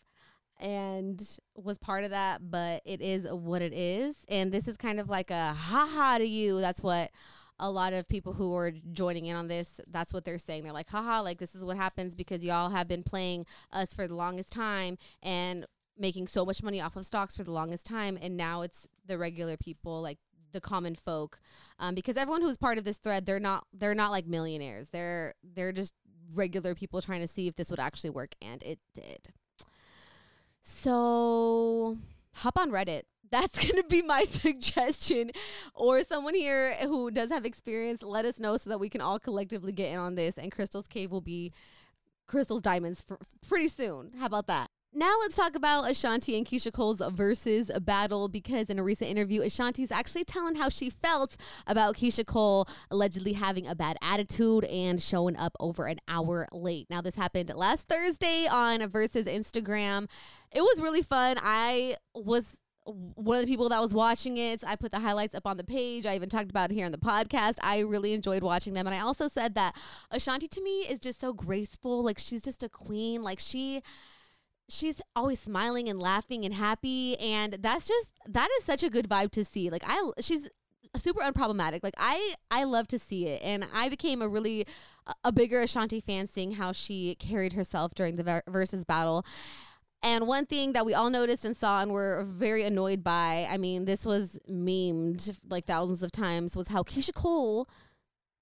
and 0.59 1.37
was 1.55 1.77
part 1.77 2.03
of 2.03 2.11
that 2.11 2.49
but 2.49 2.81
it 2.85 3.01
is 3.01 3.27
what 3.31 3.61
it 3.61 3.73
is 3.73 4.25
and 4.29 4.51
this 4.51 4.67
is 4.67 4.77
kind 4.77 4.99
of 4.99 5.09
like 5.09 5.29
a 5.29 5.53
haha 5.53 6.17
to 6.17 6.25
you 6.25 6.59
that's 6.59 6.81
what 6.81 7.11
a 7.59 7.69
lot 7.69 7.93
of 7.93 8.07
people 8.07 8.33
who 8.33 8.55
are 8.55 8.71
joining 8.91 9.25
in 9.25 9.35
on 9.35 9.47
this, 9.47 9.81
that's 9.87 10.13
what 10.13 10.25
they're 10.25 10.37
saying. 10.37 10.63
They're 10.63 10.73
like, 10.73 10.89
haha, 10.89 11.21
like 11.21 11.39
this 11.39 11.55
is 11.55 11.65
what 11.65 11.77
happens 11.77 12.15
because 12.15 12.43
y'all 12.43 12.69
have 12.69 12.87
been 12.87 13.03
playing 13.03 13.45
us 13.71 13.93
for 13.93 14.07
the 14.07 14.15
longest 14.15 14.51
time 14.51 14.97
and 15.23 15.65
making 15.97 16.27
so 16.27 16.45
much 16.45 16.61
money 16.61 16.79
off 16.79 16.95
of 16.95 17.05
stocks 17.05 17.35
for 17.35 17.43
the 17.43 17.51
longest 17.51 17.85
time. 17.85 18.17
And 18.21 18.37
now 18.37 18.61
it's 18.61 18.87
the 19.07 19.17
regular 19.17 19.57
people, 19.57 20.01
like 20.01 20.19
the 20.57 20.61
common 20.61 20.95
folk. 20.95 21.39
Um, 21.79 21.93
because 21.93 22.17
everyone 22.17 22.41
who's 22.41 22.57
part 22.57 22.79
of 22.79 22.83
this 22.83 22.97
thread, 22.97 23.25
they're 23.25 23.39
not 23.39 23.65
they're 23.71 23.95
not 23.95 24.11
like 24.11 24.25
millionaires. 24.25 24.89
They're 24.89 25.35
they're 25.43 25.71
just 25.71 25.93
regular 26.33 26.75
people 26.75 27.01
trying 27.01 27.21
to 27.21 27.27
see 27.27 27.47
if 27.47 27.55
this 27.55 27.69
would 27.69 27.79
actually 27.79 28.09
work. 28.09 28.33
And 28.41 28.61
it 28.63 28.79
did. 28.93 29.29
So 30.63 31.97
hop 32.33 32.57
on 32.57 32.71
Reddit. 32.71 33.03
That's 33.29 33.61
going 33.61 33.81
to 33.81 33.87
be 33.89 34.01
my 34.01 34.23
suggestion. 34.43 35.31
Or 35.73 36.01
someone 36.03 36.33
here 36.33 36.75
who 36.83 37.11
does 37.11 37.29
have 37.29 37.45
experience, 37.45 38.01
let 38.01 38.23
us 38.23 38.39
know 38.39 38.55
so 38.55 38.69
that 38.69 38.79
we 38.79 38.87
can 38.87 39.01
all 39.01 39.19
collectively 39.19 39.73
get 39.73 39.91
in 39.91 39.99
on 39.99 40.15
this. 40.15 40.37
And 40.37 40.49
Crystal's 40.49 40.87
Cave 40.87 41.11
will 41.11 41.19
be 41.19 41.51
Crystal's 42.25 42.61
Diamonds 42.61 43.03
pretty 43.47 43.67
soon. 43.67 44.11
How 44.17 44.27
about 44.27 44.47
that? 44.47 44.69
Now 44.93 45.13
let's 45.19 45.35
talk 45.35 45.55
about 45.55 45.91
Ashanti 45.91 46.37
and 46.37 46.45
Keyshia 46.45 46.71
Cole's 46.71 46.99
Verzuz 46.99 47.69
battle 47.83 48.29
because 48.29 48.69
in 48.69 48.79
a 48.79 48.83
recent 48.83 49.11
interview, 49.11 49.41
Ashanti's 49.41 49.91
actually 49.91 50.23
telling 50.23 50.55
how 50.55 50.69
she 50.69 50.89
felt 50.89 51.35
about 51.67 51.95
Keyshia 51.95 52.25
Cole 52.25 52.67
allegedly 52.89 53.33
having 53.33 53.67
a 53.67 53.75
bad 53.75 53.97
attitude 54.01 54.63
and 54.65 55.01
showing 55.01 55.35
up 55.35 55.55
over 55.59 55.85
an 55.87 55.99
hour 56.07 56.47
late. 56.51 56.87
Now 56.89 57.01
this 57.01 57.15
happened 57.15 57.53
last 57.53 57.87
Thursday 57.87 58.47
on 58.47 58.79
Verzuz 58.79 59.25
Instagram. 59.25 60.09
It 60.53 60.61
was 60.61 60.81
really 60.81 61.01
fun. 61.01 61.37
I 61.41 61.97
was 62.15 62.57
one 62.85 63.37
of 63.37 63.41
the 63.41 63.51
people 63.51 63.67
that 63.69 63.81
was 63.81 63.93
watching 63.93 64.37
it. 64.37 64.63
I 64.65 64.77
put 64.77 64.91
the 64.93 64.99
highlights 64.99 65.35
up 65.35 65.45
on 65.45 65.57
the 65.57 65.63
page. 65.63 66.05
I 66.05 66.15
even 66.15 66.29
talked 66.29 66.49
about 66.49 66.71
it 66.71 66.75
here 66.75 66.85
on 66.85 66.91
the 66.91 66.97
podcast. 66.97 67.57
I 67.61 67.79
really 67.79 68.13
enjoyed 68.13 68.41
watching 68.41 68.73
them. 68.73 68.87
And 68.87 68.95
I 68.95 69.01
also 69.01 69.27
said 69.27 69.55
that 69.55 69.75
Ashanti 70.11 70.47
to 70.47 70.61
me 70.61 70.79
is 70.89 70.99
just 70.99 71.19
so 71.19 71.33
graceful. 71.33 72.03
Like 72.03 72.17
she's 72.17 72.41
just 72.41 72.63
a 72.63 72.69
queen. 72.69 73.21
Like 73.21 73.39
she 73.39 73.81
she's 74.69 75.01
always 75.15 75.39
smiling 75.39 75.87
and 75.87 76.01
laughing 76.01 76.45
and 76.45 76.53
happy 76.53 77.17
and 77.19 77.53
that's 77.53 77.87
just 77.87 78.09
that 78.27 78.49
is 78.59 78.65
such 78.65 78.83
a 78.83 78.89
good 78.89 79.07
vibe 79.09 79.31
to 79.31 79.45
see. 79.45 79.69
Like 79.69 79.83
i 79.85 80.11
she's 80.21 80.49
super 80.95 81.21
unproblematic. 81.21 81.81
Like 81.83 81.95
i 81.97 82.33
i 82.51 82.63
love 82.63 82.87
to 82.87 82.99
see 82.99 83.27
it 83.27 83.41
and 83.43 83.65
i 83.73 83.89
became 83.89 84.21
a 84.21 84.27
really 84.27 84.65
a 85.23 85.31
bigger 85.31 85.61
ashanti 85.61 85.99
fan 85.99 86.27
seeing 86.27 86.53
how 86.53 86.71
she 86.71 87.15
carried 87.15 87.53
herself 87.53 87.93
during 87.95 88.15
the 88.17 88.43
Verzuz 88.49 88.85
battle. 88.85 89.25
And 90.03 90.27
one 90.27 90.45
thing 90.45 90.73
that 90.73 90.85
we 90.85 90.93
all 90.93 91.09
noticed 91.09 91.43
and 91.43 91.57
saw 91.57 91.81
and 91.81 91.91
were 91.91 92.23
very 92.27 92.63
annoyed 92.63 93.03
by, 93.03 93.47
I 93.49 93.57
mean, 93.57 93.85
this 93.85 94.05
was 94.05 94.37
memed 94.49 95.35
like 95.49 95.65
thousands 95.65 96.03
of 96.03 96.11
times, 96.11 96.55
was 96.55 96.67
how 96.67 96.83
Keyshia 96.83 97.13
Cole, 97.15 97.67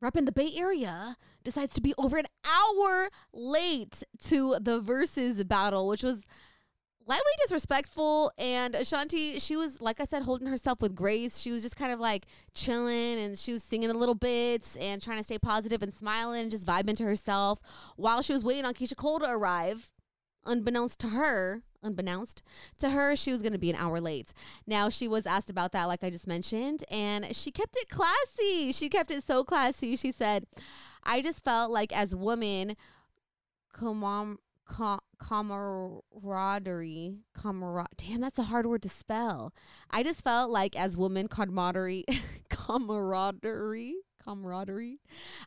rep 0.01 0.15
in 0.15 0.25
the 0.25 0.31
Bay 0.31 0.51
Area, 0.55 1.17
decides 1.43 1.73
to 1.73 1.81
be 1.81 1.93
over 1.97 2.17
an 2.17 2.25
hour 2.45 3.09
late 3.33 4.03
to 4.27 4.57
the 4.61 4.81
Verzuz 4.81 5.47
battle, 5.47 5.87
which 5.87 6.03
was 6.03 6.25
lightly 7.07 7.31
disrespectful. 7.41 8.31
And 8.37 8.75
Ashanti, 8.75 9.39
she 9.39 9.55
was, 9.55 9.81
like 9.81 9.99
I 9.99 10.05
said, 10.05 10.23
holding 10.23 10.47
herself 10.47 10.81
with 10.81 10.95
grace. 10.95 11.39
She 11.39 11.51
was 11.51 11.63
just 11.63 11.75
kind 11.75 11.91
of 11.91 11.99
like 11.99 12.25
chilling 12.53 13.19
and 13.19 13.37
she 13.37 13.51
was 13.51 13.63
singing 13.63 13.89
a 13.89 13.93
little 13.93 14.15
bit 14.15 14.75
and 14.79 15.01
trying 15.01 15.17
to 15.17 15.23
stay 15.23 15.37
positive 15.37 15.81
and 15.81 15.93
smiling 15.93 16.41
and 16.41 16.51
just 16.51 16.67
vibing 16.67 16.95
to 16.97 17.03
herself 17.03 17.59
while 17.95 18.21
she 18.21 18.33
was 18.33 18.43
waiting 18.43 18.65
on 18.65 18.73
Keyshia 18.73 18.95
Cole 18.95 19.19
to 19.19 19.29
arrive 19.29 19.91
unbeknownst 20.45 20.99
to 20.99 21.07
her, 21.09 21.63
unbeknownst 21.85 22.41
to 22.79 22.89
her, 22.89 23.15
she 23.15 23.31
was 23.31 23.41
going 23.41 23.53
to 23.53 23.59
be 23.59 23.69
an 23.69 23.75
hour 23.75 24.01
late. 24.01 24.33
Now, 24.67 24.89
she 24.89 25.07
was 25.07 25.25
asked 25.25 25.49
about 25.49 25.71
that, 25.73 25.85
like 25.85 26.03
I 26.03 26.09
just 26.09 26.27
mentioned, 26.27 26.83
and 26.91 27.35
she 27.35 27.51
kept 27.51 27.75
it 27.77 27.89
classy. 27.89 28.71
She 28.71 28.89
kept 28.89 29.11
it 29.11 29.25
so 29.25 29.43
classy. 29.43 29.95
She 29.95 30.11
said, 30.11 30.45
I 31.03 31.21
just 31.21 31.43
felt 31.43 31.71
like 31.71 31.95
as 31.95 32.15
women, 32.15 32.75
com- 33.73 34.39
com- 34.65 34.99
camaraderie, 35.19 37.19
camarade, 37.39 37.87
damn, 37.97 38.21
that's 38.21 38.39
a 38.39 38.43
hard 38.43 38.65
word 38.65 38.81
to 38.83 38.89
spell. 38.89 39.53
I 39.89 40.03
just 40.03 40.21
felt 40.21 40.51
like 40.51 40.79
as 40.79 40.97
women, 40.97 41.27
camaraderie, 41.27 42.05
camaraderie, 42.49 43.95
camaraderie. 44.23 44.99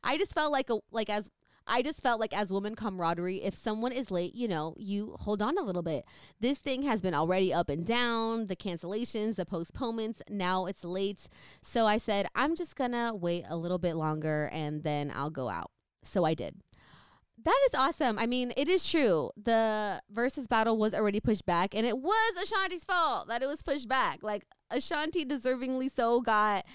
I 0.02 0.16
just 0.16 0.34
felt 0.34 0.52
like 0.52 0.70
a 0.70 0.78
like 0.90 1.10
as 1.10 1.30
I 1.68 1.82
just 1.82 2.02
felt 2.02 2.18
like 2.18 2.36
as 2.36 2.50
woman 2.50 2.74
camaraderie, 2.74 3.42
if 3.42 3.54
someone 3.54 3.92
is 3.92 4.10
late, 4.10 4.34
you 4.34 4.48
know, 4.48 4.74
you 4.78 5.16
hold 5.20 5.42
on 5.42 5.58
a 5.58 5.62
little 5.62 5.82
bit. 5.82 6.04
This 6.40 6.58
thing 6.58 6.82
has 6.84 7.02
been 7.02 7.14
already 7.14 7.52
up 7.52 7.68
and 7.68 7.84
down, 7.84 8.46
the 8.46 8.56
cancellations, 8.56 9.36
the 9.36 9.46
postponements. 9.46 10.22
Now 10.28 10.66
it's 10.66 10.84
late. 10.84 11.28
So 11.62 11.86
I 11.86 11.98
said, 11.98 12.26
I'm 12.34 12.56
just 12.56 12.76
going 12.76 12.92
to 12.92 13.12
wait 13.14 13.44
a 13.48 13.56
little 13.56 13.78
bit 13.78 13.94
longer 13.94 14.50
and 14.52 14.82
then 14.82 15.12
I'll 15.14 15.30
go 15.30 15.48
out. 15.48 15.70
So 16.02 16.24
I 16.24 16.34
did. 16.34 16.56
That 17.44 17.58
is 17.68 17.78
awesome. 17.78 18.18
I 18.18 18.26
mean, 18.26 18.52
it 18.56 18.68
is 18.68 18.88
true. 18.88 19.30
The 19.36 20.02
Verzuz 20.12 20.48
battle 20.48 20.76
was 20.76 20.92
already 20.92 21.20
pushed 21.20 21.46
back, 21.46 21.72
and 21.72 21.86
it 21.86 21.96
was 21.96 22.42
Ashanti's 22.42 22.84
fault 22.84 23.28
that 23.28 23.42
it 23.42 23.46
was 23.46 23.62
pushed 23.62 23.88
back. 23.88 24.24
Like, 24.24 24.44
Ashanti 24.70 25.24
deservingly 25.24 25.88
so 25.94 26.20
got 26.20 26.66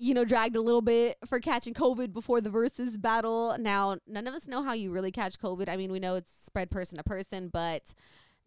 you 0.00 0.14
know, 0.14 0.24
dragged 0.24 0.56
a 0.56 0.60
little 0.62 0.80
bit 0.80 1.18
for 1.26 1.40
catching 1.40 1.74
COVID 1.74 2.14
before 2.14 2.40
the 2.40 2.48
Verzuz 2.48 2.98
battle. 2.98 3.54
Now, 3.60 3.98
none 4.06 4.26
of 4.26 4.34
us 4.34 4.48
know 4.48 4.62
how 4.62 4.72
you 4.72 4.92
really 4.92 5.12
catch 5.12 5.38
COVID. 5.38 5.68
I 5.68 5.76
mean, 5.76 5.92
we 5.92 6.00
know 6.00 6.14
it's 6.14 6.32
spread 6.42 6.70
person 6.70 6.96
to 6.96 7.04
person, 7.04 7.50
but 7.52 7.92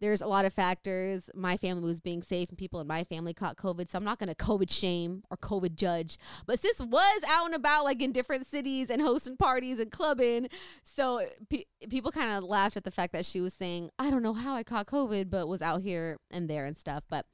there's 0.04 0.20
a 0.20 0.26
lot 0.26 0.44
of 0.44 0.52
factors. 0.52 1.30
My 1.34 1.56
family 1.56 1.84
was 1.84 2.00
being 2.00 2.22
safe, 2.22 2.50
and 2.50 2.58
people 2.58 2.78
in 2.80 2.86
my 2.86 3.04
family 3.04 3.32
caught 3.32 3.56
COVID. 3.56 3.90
So 3.90 3.96
I'm 3.96 4.04
not 4.04 4.18
going 4.18 4.28
to 4.28 4.34
COVID 4.34 4.70
shame 4.70 5.22
or 5.30 5.38
COVID 5.38 5.76
judge. 5.76 6.18
But 6.46 6.60
sis 6.60 6.78
was 6.78 7.22
out 7.26 7.46
and 7.46 7.54
about, 7.54 7.84
like 7.84 8.02
in 8.02 8.12
different 8.12 8.46
cities 8.46 8.90
and 8.90 9.00
hosting 9.00 9.38
parties 9.38 9.78
and 9.80 9.90
clubbing. 9.90 10.48
So 10.82 11.26
pe- 11.48 11.64
people 11.88 12.12
kind 12.12 12.32
of 12.32 12.44
laughed 12.44 12.76
at 12.76 12.84
the 12.84 12.90
fact 12.90 13.14
that 13.14 13.24
she 13.24 13.40
was 13.40 13.54
saying, 13.54 13.90
I 13.98 14.10
don't 14.10 14.22
know 14.22 14.34
how 14.34 14.54
I 14.54 14.62
caught 14.62 14.86
COVID, 14.86 15.30
but 15.30 15.48
was 15.48 15.62
out 15.62 15.80
here 15.80 16.18
and 16.30 16.50
there 16.50 16.66
and 16.66 16.78
stuff. 16.78 17.04
But 17.08 17.24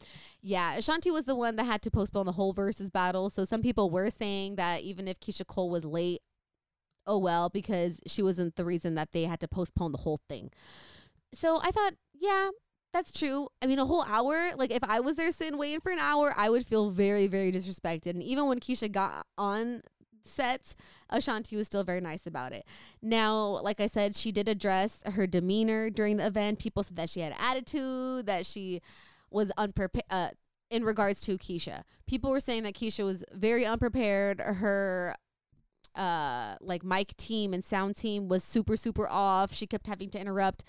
yeah, 0.40 0.76
Ashanti 0.76 1.10
was 1.10 1.24
the 1.24 1.34
one 1.34 1.56
that 1.56 1.64
had 1.64 1.82
to 1.82 1.90
postpone 1.90 2.26
the 2.26 2.32
whole 2.32 2.54
Verzuz 2.54 2.92
battle. 2.92 3.30
So 3.30 3.44
some 3.44 3.62
people 3.62 3.90
were 3.90 4.10
saying 4.10 4.56
that 4.56 4.82
even 4.82 5.08
if 5.08 5.18
Keyshia 5.18 5.46
Cole 5.46 5.70
was 5.70 5.84
late, 5.84 6.20
oh 7.04 7.18
well, 7.18 7.48
because 7.48 8.00
she 8.06 8.22
wasn't 8.22 8.54
the 8.54 8.64
reason 8.64 8.94
that 8.94 9.10
they 9.10 9.24
had 9.24 9.40
to 9.40 9.48
postpone 9.48 9.90
the 9.90 9.98
whole 9.98 10.20
thing. 10.28 10.52
So 11.32 11.60
I 11.62 11.70
thought, 11.70 11.94
yeah, 12.14 12.50
that's 12.92 13.12
true. 13.12 13.48
I 13.62 13.66
mean, 13.66 13.78
a 13.78 13.86
whole 13.86 14.02
hour, 14.02 14.52
like 14.56 14.72
if 14.72 14.82
I 14.82 15.00
was 15.00 15.16
there 15.16 15.30
sitting 15.30 15.58
waiting 15.58 15.80
for 15.80 15.92
an 15.92 15.98
hour, 15.98 16.34
I 16.36 16.50
would 16.50 16.66
feel 16.66 16.90
very, 16.90 17.26
very 17.26 17.52
disrespected. 17.52 18.10
And 18.10 18.22
even 18.22 18.46
when 18.46 18.60
Keyshia 18.60 18.90
got 18.90 19.26
on 19.38 19.82
set, 20.24 20.74
Ashanti 21.08 21.56
was 21.56 21.66
still 21.66 21.84
very 21.84 22.00
nice 22.00 22.26
about 22.26 22.52
it. 22.52 22.66
Now, 23.00 23.60
like 23.62 23.80
I 23.80 23.86
said, 23.86 24.16
she 24.16 24.32
did 24.32 24.48
address 24.48 25.00
her 25.06 25.26
demeanor 25.26 25.90
during 25.90 26.16
the 26.16 26.26
event. 26.26 26.58
People 26.58 26.82
said 26.82 26.96
that 26.96 27.10
she 27.10 27.20
had 27.20 27.34
attitude, 27.38 28.26
that 28.26 28.46
she 28.46 28.80
was 29.30 29.52
unprepared. 29.56 30.04
Uh, 30.10 30.30
in 30.70 30.84
regards 30.84 31.20
to 31.22 31.36
Keyshia, 31.36 31.82
people 32.06 32.30
were 32.30 32.38
saying 32.38 32.62
that 32.62 32.74
Keyshia 32.74 33.04
was 33.04 33.24
very 33.32 33.66
unprepared. 33.66 34.40
Her 34.40 35.16
uh 35.96 36.54
like 36.60 36.84
mic 36.84 37.16
team 37.16 37.52
and 37.52 37.64
sound 37.64 37.96
team 37.96 38.28
was 38.28 38.44
super 38.44 38.76
super 38.76 39.08
off. 39.08 39.52
She 39.52 39.66
kept 39.66 39.88
having 39.88 40.08
to 40.10 40.20
interrupt 40.20 40.62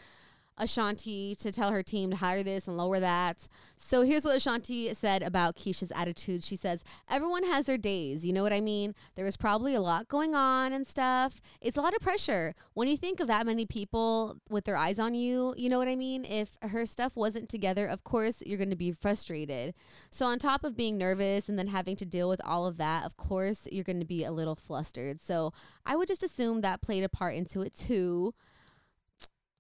Ashanti 0.58 1.36
to 1.36 1.52
tell 1.52 1.72
her 1.72 1.82
team 1.82 2.12
to 2.12 2.18
hire 2.18 2.44
this 2.44 2.68
and 2.68 2.78
lower 2.78 3.00
that. 3.00 3.48
So 3.78 4.04
here's 4.04 4.26
what 4.26 4.36
Ashanti 4.36 4.94
said 4.94 5.24
about 5.24 5.56
Keyshia's 5.56 5.92
attitude. 5.96 6.44
She 6.44 6.56
says, 6.56 6.84
Everyone 7.10 7.44
has 7.44 7.66
their 7.66 7.78
days. 7.78 8.26
You 8.26 8.34
know 8.34 8.44
what 8.44 8.54
I 8.54 8.62
mean? 8.62 8.94
There 9.16 9.26
was 9.26 9.38
probably 9.38 9.74
a 9.76 9.82
lot 9.82 10.08
going 10.08 10.36
on 10.36 10.74
and 10.74 10.86
stuff. 10.86 11.42
It's 11.62 11.78
a 11.78 11.82
lot 11.82 11.96
of 11.96 12.02
pressure. 12.02 12.54
When 12.74 12.88
you 12.88 12.98
think 12.98 13.20
of 13.20 13.28
that 13.28 13.46
many 13.46 13.66
people 13.66 14.38
with 14.50 14.66
their 14.66 14.78
eyes 14.78 15.00
on 15.00 15.14
you, 15.14 15.54
you 15.58 15.70
know 15.70 15.80
what 15.80 15.88
I 15.88 15.96
mean? 15.96 16.26
If 16.26 16.58
her 16.62 16.86
stuff 16.86 17.16
wasn't 17.16 17.50
together, 17.50 17.88
of 17.88 18.04
course, 18.04 18.44
you're 18.46 18.58
going 18.58 18.70
to 18.70 18.76
be 18.76 18.92
frustrated. 18.92 19.74
So, 20.12 20.26
on 20.26 20.40
top 20.40 20.64
of 20.64 20.76
being 20.76 20.98
nervous 20.98 21.50
and 21.50 21.58
then 21.58 21.68
having 21.68 21.96
to 21.98 22.06
deal 22.06 22.30
with 22.30 22.42
all 22.46 22.66
of 22.66 22.78
that, 22.78 23.06
of 23.06 23.18
course, 23.18 23.68
you're 23.72 23.84
going 23.84 24.00
to 24.00 24.06
be 24.06 24.24
a 24.24 24.32
little 24.32 24.56
flustered. 24.56 25.22
So, 25.22 25.54
I 25.86 25.96
would 25.96 26.08
just 26.08 26.24
assume 26.24 26.62
that 26.62 26.82
played 26.82 27.04
a 27.04 27.10
part 27.10 27.36
into 27.36 27.62
it 27.62 27.74
too 27.74 28.34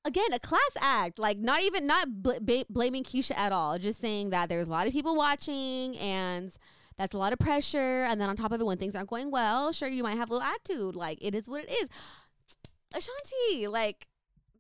again 0.06 0.34
a 0.34 0.40
class 0.40 0.72
act 0.80 1.20
like 1.20 1.38
not 1.38 1.62
even 1.62 1.86
not 1.86 2.24
bl- 2.24 2.40
b- 2.44 2.66
blaming 2.70 3.04
keyshia 3.04 3.38
at 3.38 3.52
all 3.52 3.78
just 3.78 4.02
saying 4.02 4.32
that 4.32 4.50
there's 4.50 4.68
a 4.68 4.72
lot 4.72 4.88
of 4.88 4.94
people 4.94 5.16
watching 5.16 5.98
and 5.98 6.52
that's 6.98 7.14
a 7.14 7.18
lot 7.18 7.34
of 7.34 7.40
pressure 7.40 8.06
and 8.10 8.20
then 8.20 8.30
on 8.30 8.36
top 8.36 8.52
of 8.52 8.60
it 8.60 8.66
when 8.66 8.78
things 8.78 8.96
aren't 8.96 9.10
going 9.10 9.32
well 9.32 9.72
sure 9.72 9.88
you 9.88 10.04
might 10.04 10.18
have 10.18 10.30
a 10.30 10.34
little 10.34 10.48
attitude 10.48 10.96
like 10.96 11.18
it 11.22 11.36
is 11.36 11.48
what 11.48 11.64
it 11.64 11.72
is 11.72 11.88
Ashanti, 12.94 13.68
like 13.68 14.08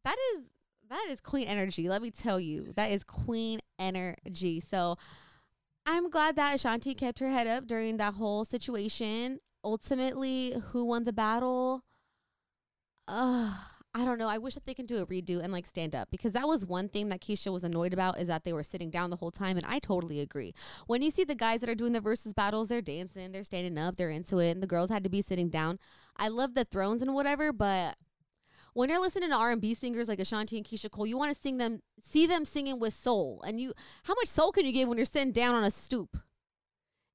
that 0.03 0.15
is 0.33 0.43
that 0.91 1.07
is 1.09 1.21
queen 1.21 1.47
energy. 1.47 1.89
Let 1.89 2.01
me 2.01 2.11
tell 2.11 2.39
you, 2.39 2.73
that 2.75 2.91
is 2.91 3.03
queen 3.03 3.61
energy. 3.79 4.59
So 4.59 4.97
I'm 5.85 6.09
glad 6.09 6.35
that 6.35 6.55
Ashanti 6.55 6.93
kept 6.93 7.19
her 7.19 7.29
head 7.29 7.47
up 7.47 7.65
during 7.65 7.97
that 7.97 8.13
whole 8.15 8.45
situation. 8.45 9.39
Ultimately, 9.63 10.55
who 10.71 10.85
won 10.85 11.05
the 11.05 11.13
battle? 11.13 11.83
Uh, 13.07 13.55
I 13.93 14.05
don't 14.05 14.17
know. 14.17 14.29
I 14.29 14.37
wish 14.37 14.53
that 14.53 14.65
they 14.65 14.73
can 14.73 14.85
do 14.85 14.97
a 14.99 15.05
redo 15.05 15.41
and 15.43 15.51
like 15.51 15.67
stand 15.67 15.95
up 15.95 16.09
because 16.11 16.31
that 16.31 16.47
was 16.47 16.65
one 16.65 16.87
thing 16.87 17.09
that 17.09 17.19
Keyshia 17.19 17.51
was 17.51 17.65
annoyed 17.65 17.91
about 17.91 18.19
is 18.19 18.29
that 18.29 18.45
they 18.45 18.53
were 18.53 18.63
sitting 18.63 18.89
down 18.89 19.09
the 19.09 19.17
whole 19.17 19.31
time. 19.31 19.57
And 19.57 19.65
I 19.65 19.79
totally 19.79 20.21
agree. 20.21 20.53
When 20.87 21.01
you 21.01 21.11
see 21.11 21.25
the 21.25 21.35
guys 21.35 21.59
that 21.59 21.69
are 21.69 21.75
doing 21.75 21.91
the 21.91 21.99
Verzuz 21.99 22.33
battles, 22.33 22.69
they're 22.69 22.81
dancing, 22.81 23.33
they're 23.33 23.43
standing 23.43 23.77
up, 23.77 23.97
they're 23.97 24.09
into 24.09 24.39
it, 24.39 24.51
and 24.51 24.63
the 24.63 24.67
girls 24.67 24.89
had 24.89 25.03
to 25.03 25.09
be 25.09 25.21
sitting 25.21 25.49
down. 25.49 25.77
I 26.15 26.29
love 26.29 26.53
the 26.53 26.63
thrones 26.63 27.01
and 27.01 27.13
whatever, 27.13 27.51
but 27.51 27.97
when 28.73 28.89
you're 28.89 29.01
listening 29.01 29.29
to 29.29 29.35
R&B 29.35 29.73
singers 29.73 30.07
like 30.07 30.19
Ashanti 30.19 30.55
and 30.55 30.65
Keyshia 30.65 30.89
Cole, 30.89 31.05
you 31.05 31.17
want 31.17 31.35
to 31.35 31.41
sing 31.41 31.57
them, 31.57 31.81
see 32.01 32.25
them 32.25 32.45
singing 32.45 32.79
with 32.79 32.93
soul. 32.93 33.43
And 33.45 33.59
you, 33.59 33.73
how 34.03 34.13
much 34.13 34.27
soul 34.27 34.53
can 34.53 34.65
you 34.65 34.71
give 34.71 34.87
when 34.87 34.97
you're 34.97 35.05
sitting 35.05 35.33
down 35.33 35.53
on 35.53 35.65
a 35.65 35.71
stoop? 35.71 36.17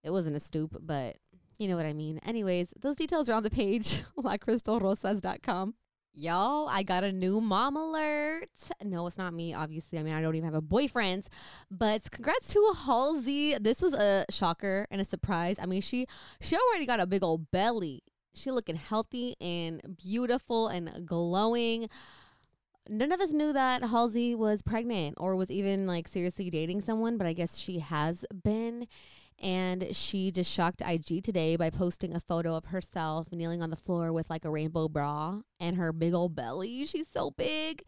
It 0.04 0.11
wasn't 0.11 0.37
a 0.37 0.40
stoop, 0.40 0.76
but 0.80 1.16
you 1.59 1.68
know 1.68 1.76
what 1.76 1.87
I 1.87 1.95
mean. 1.95 2.18
Anyways, 2.18 2.75
those 2.78 2.97
details 2.97 3.30
are 3.30 3.33
on 3.33 3.42
the 3.42 3.50
page, 3.50 4.02
lacrystalrosas.com. 4.18 5.75
Y'all, 6.18 6.66
I 6.66 6.82
got 6.82 7.04
a 7.04 7.12
new 7.12 7.42
mom 7.42 7.76
alert. 7.76 8.49
No, 8.82 9.06
it's 9.06 9.18
not 9.18 9.35
me, 9.35 9.52
obviously. 9.52 9.99
I 9.99 10.02
mean, 10.02 10.14
I 10.14 10.23
don't 10.23 10.35
even 10.35 10.46
have 10.46 10.54
a 10.54 10.62
boyfriend. 10.62 11.28
But 11.70 12.11
congrats 12.11 12.54
to 12.54 12.73
Halsey. 12.87 13.58
This 13.58 13.82
was 13.82 13.92
a 13.92 14.25
shocker 14.30 14.87
and 14.90 14.99
a 14.99 15.04
surprise. 15.04 15.56
I 15.61 15.66
mean, 15.66 15.82
she 15.82 16.06
she 16.40 16.56
already 16.56 16.87
got 16.87 17.00
a 17.00 17.06
big 17.06 17.23
old 17.23 17.50
belly. 17.50 18.02
She 18.35 18.50
looking 18.50 18.76
healthy 18.76 19.35
and 19.42 19.99
beautiful 20.02 20.68
and 20.68 21.06
glowing. 21.06 21.90
None 22.88 23.12
of 23.12 23.20
us 23.20 23.32
knew 23.32 23.52
that 23.52 23.82
Halsey 23.82 24.35
was 24.35 24.62
pregnant 24.62 25.16
or 25.18 25.37
was 25.37 25.50
even 25.50 25.87
like 25.87 26.08
seriously 26.08 26.49
dating 26.49 26.80
someone, 26.80 27.18
but 27.18 27.26
I 27.26 27.35
guess 27.35 27.58
she 27.58 27.80
has 27.80 28.25
been. 28.42 28.87
And 29.43 29.95
she 29.95 30.31
just 30.31 30.50
shocked 30.50 30.83
IG 30.87 31.23
today 31.23 31.57
by 31.57 31.71
posting 31.71 32.14
a 32.14 32.21
photo 32.21 32.55
of 32.55 32.66
herself 32.66 33.33
kneeling 33.33 33.62
on 33.62 33.71
the 33.71 33.76
floor 33.76 34.12
with 34.12 34.31
like 34.31 34.45
a 34.45 34.50
rainbow 34.50 34.88
bra 34.88 35.40
and 35.61 35.76
her 35.76 35.93
big 35.93 36.14
old 36.14 36.35
belly. 36.35 36.87
She's 36.87 37.09
so 37.12 37.31
big. 37.33 37.83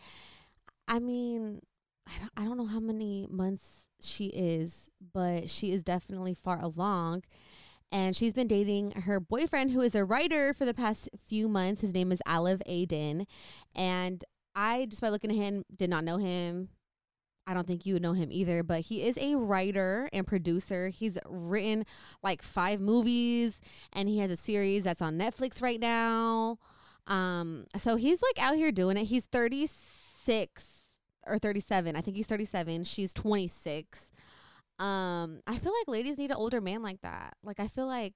I 0.87 0.99
mean, 0.99 1.61
I 2.07 2.19
don't, 2.19 2.33
I 2.37 2.45
don't 2.45 2.59
know 2.59 2.67
how 2.67 2.81
many 2.81 3.27
months 3.31 3.89
she 4.01 4.27
is, 4.27 4.91
but 5.15 5.51
she 5.51 5.73
is 5.73 5.83
definitely 5.83 6.35
far 6.35 6.61
along. 6.63 7.25
And 7.91 8.15
she's 8.15 8.35
been 8.35 8.49
dating 8.49 8.93
her 8.93 9.19
boyfriend, 9.19 9.71
who 9.71 9.81
is 9.81 9.95
a 9.95 10.05
writer 10.05 10.53
for 10.53 10.67
the 10.67 10.75
past 10.75 11.09
few 11.27 11.49
months. 11.49 11.81
His 11.81 11.95
name 11.95 12.13
is 12.13 12.21
Alev 12.27 12.63
Aydin. 12.69 13.27
And 13.75 14.23
I, 14.55 14.87
just 14.87 15.01
by 15.01 15.09
looking 15.09 15.31
at 15.31 15.37
him, 15.37 15.65
did 15.75 15.89
not 15.89 16.05
know 16.05 16.19
him. 16.19 16.69
I 17.49 17.55
don't 17.55 17.67
think 17.67 17.87
you 17.87 17.95
would 17.95 18.03
know 18.03 18.13
him 18.13 18.29
either, 18.31 18.63
but 18.63 18.81
he 18.81 19.09
is 19.09 19.17
a 19.17 19.37
writer 19.37 20.11
and 20.13 20.27
producer. 20.27 20.89
He's 20.89 21.17
written 21.27 21.87
like 22.23 22.43
five 22.43 22.79
movies 22.79 23.59
and 23.95 24.07
he 24.07 24.19
has 24.19 24.31
a 24.31 24.37
series 24.37 24.85
that's 24.85 25.01
on 25.01 25.19
Netflix 25.19 25.63
right 25.63 25.81
now. 25.81 26.59
Um, 27.07 27.65
so 27.79 27.97
he's 27.97 28.21
like 28.21 28.45
out 28.45 28.57
here 28.57 28.71
doing 28.71 28.99
it. 28.99 29.05
He's 29.05 29.25
36 29.25 30.67
or 31.27 31.39
37. 31.39 31.97
I 31.97 32.03
think 32.03 32.19
he's 32.19 32.27
37. 32.27 32.85
She's 32.85 33.15
26. 33.15 34.11
Um, 34.79 35.41
I 35.47 35.57
feel 35.57 35.73
like 35.73 35.89
ladies 35.89 36.19
need 36.19 36.31
an 36.31 36.37
older 36.37 36.61
man 36.61 36.83
like 36.83 37.01
that. 37.01 37.35
Like 37.43 37.61
I 37.61 37.69
feel 37.69 37.87
like 37.87 38.13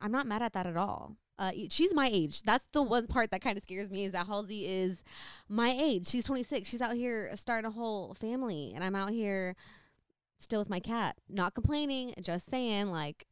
I'm 0.00 0.10
not 0.10 0.26
mad 0.26 0.40
at 0.40 0.54
that 0.54 0.66
at 0.66 0.78
all. 0.78 1.18
Uh, 1.38 1.50
she's 1.70 1.94
my 1.94 2.08
age. 2.12 2.42
That's 2.42 2.66
the 2.72 2.82
one 2.82 3.06
part 3.06 3.30
that 3.30 3.40
kind 3.40 3.56
of 3.56 3.64
scares 3.64 3.90
me 3.90 4.04
is 4.04 4.12
that 4.12 4.26
Halsey 4.26 4.66
is 4.66 5.02
my 5.48 5.70
age. 5.70 6.06
She's 6.06 6.24
26. 6.24 6.68
She's 6.68 6.80
out 6.80 6.94
here 6.94 7.30
starting 7.34 7.68
a 7.68 7.72
whole 7.72 8.14
family, 8.14 8.72
and 8.74 8.84
I'm 8.84 8.94
out 8.94 9.10
here 9.10 9.56
still 10.38 10.60
with 10.60 10.70
my 10.70 10.80
cat. 10.80 11.16
Not 11.28 11.54
complaining, 11.54 12.14
just 12.20 12.48
saying, 12.48 12.86
like, 12.86 13.26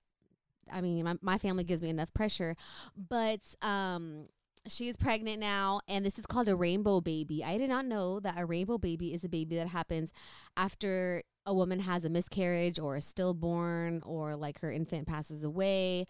I 0.71 0.81
mean, 0.81 1.05
my, 1.05 1.15
my 1.21 1.39
family 1.39 1.65
gives 1.65 1.83
me 1.83 1.91
enough 1.91 2.13
pressure, 2.13 2.57
but 2.97 3.41
um, 3.63 4.27
she 4.69 4.89
is 4.89 4.97
pregnant 4.97 5.41
now, 5.41 5.81
and 5.89 6.05
this 6.05 6.19
is 6.19 6.27
called 6.27 6.49
a 6.49 6.57
rainbow 6.57 7.01
baby. 7.01 7.45
I 7.45 7.59
did 7.59 7.69
not 7.69 7.85
know 7.85 8.21
that 8.21 8.39
a 8.39 8.47
rainbow 8.47 8.79
baby 8.79 9.13
is 9.13 9.25
a 9.25 9.29
baby 9.29 9.57
that 9.57 9.69
happens 9.69 10.13
after 10.57 11.23
a 11.45 11.55
woman 11.55 11.81
has 11.81 12.05
a 12.05 12.11
miscarriage 12.11 12.79
or 12.79 12.97
a 12.97 13.01
stillborn 13.01 14.01
or 14.05 14.37
like 14.37 14.61
her 14.61 14.71
infant 14.71 15.09
passes 15.09 15.43
away 15.43 16.07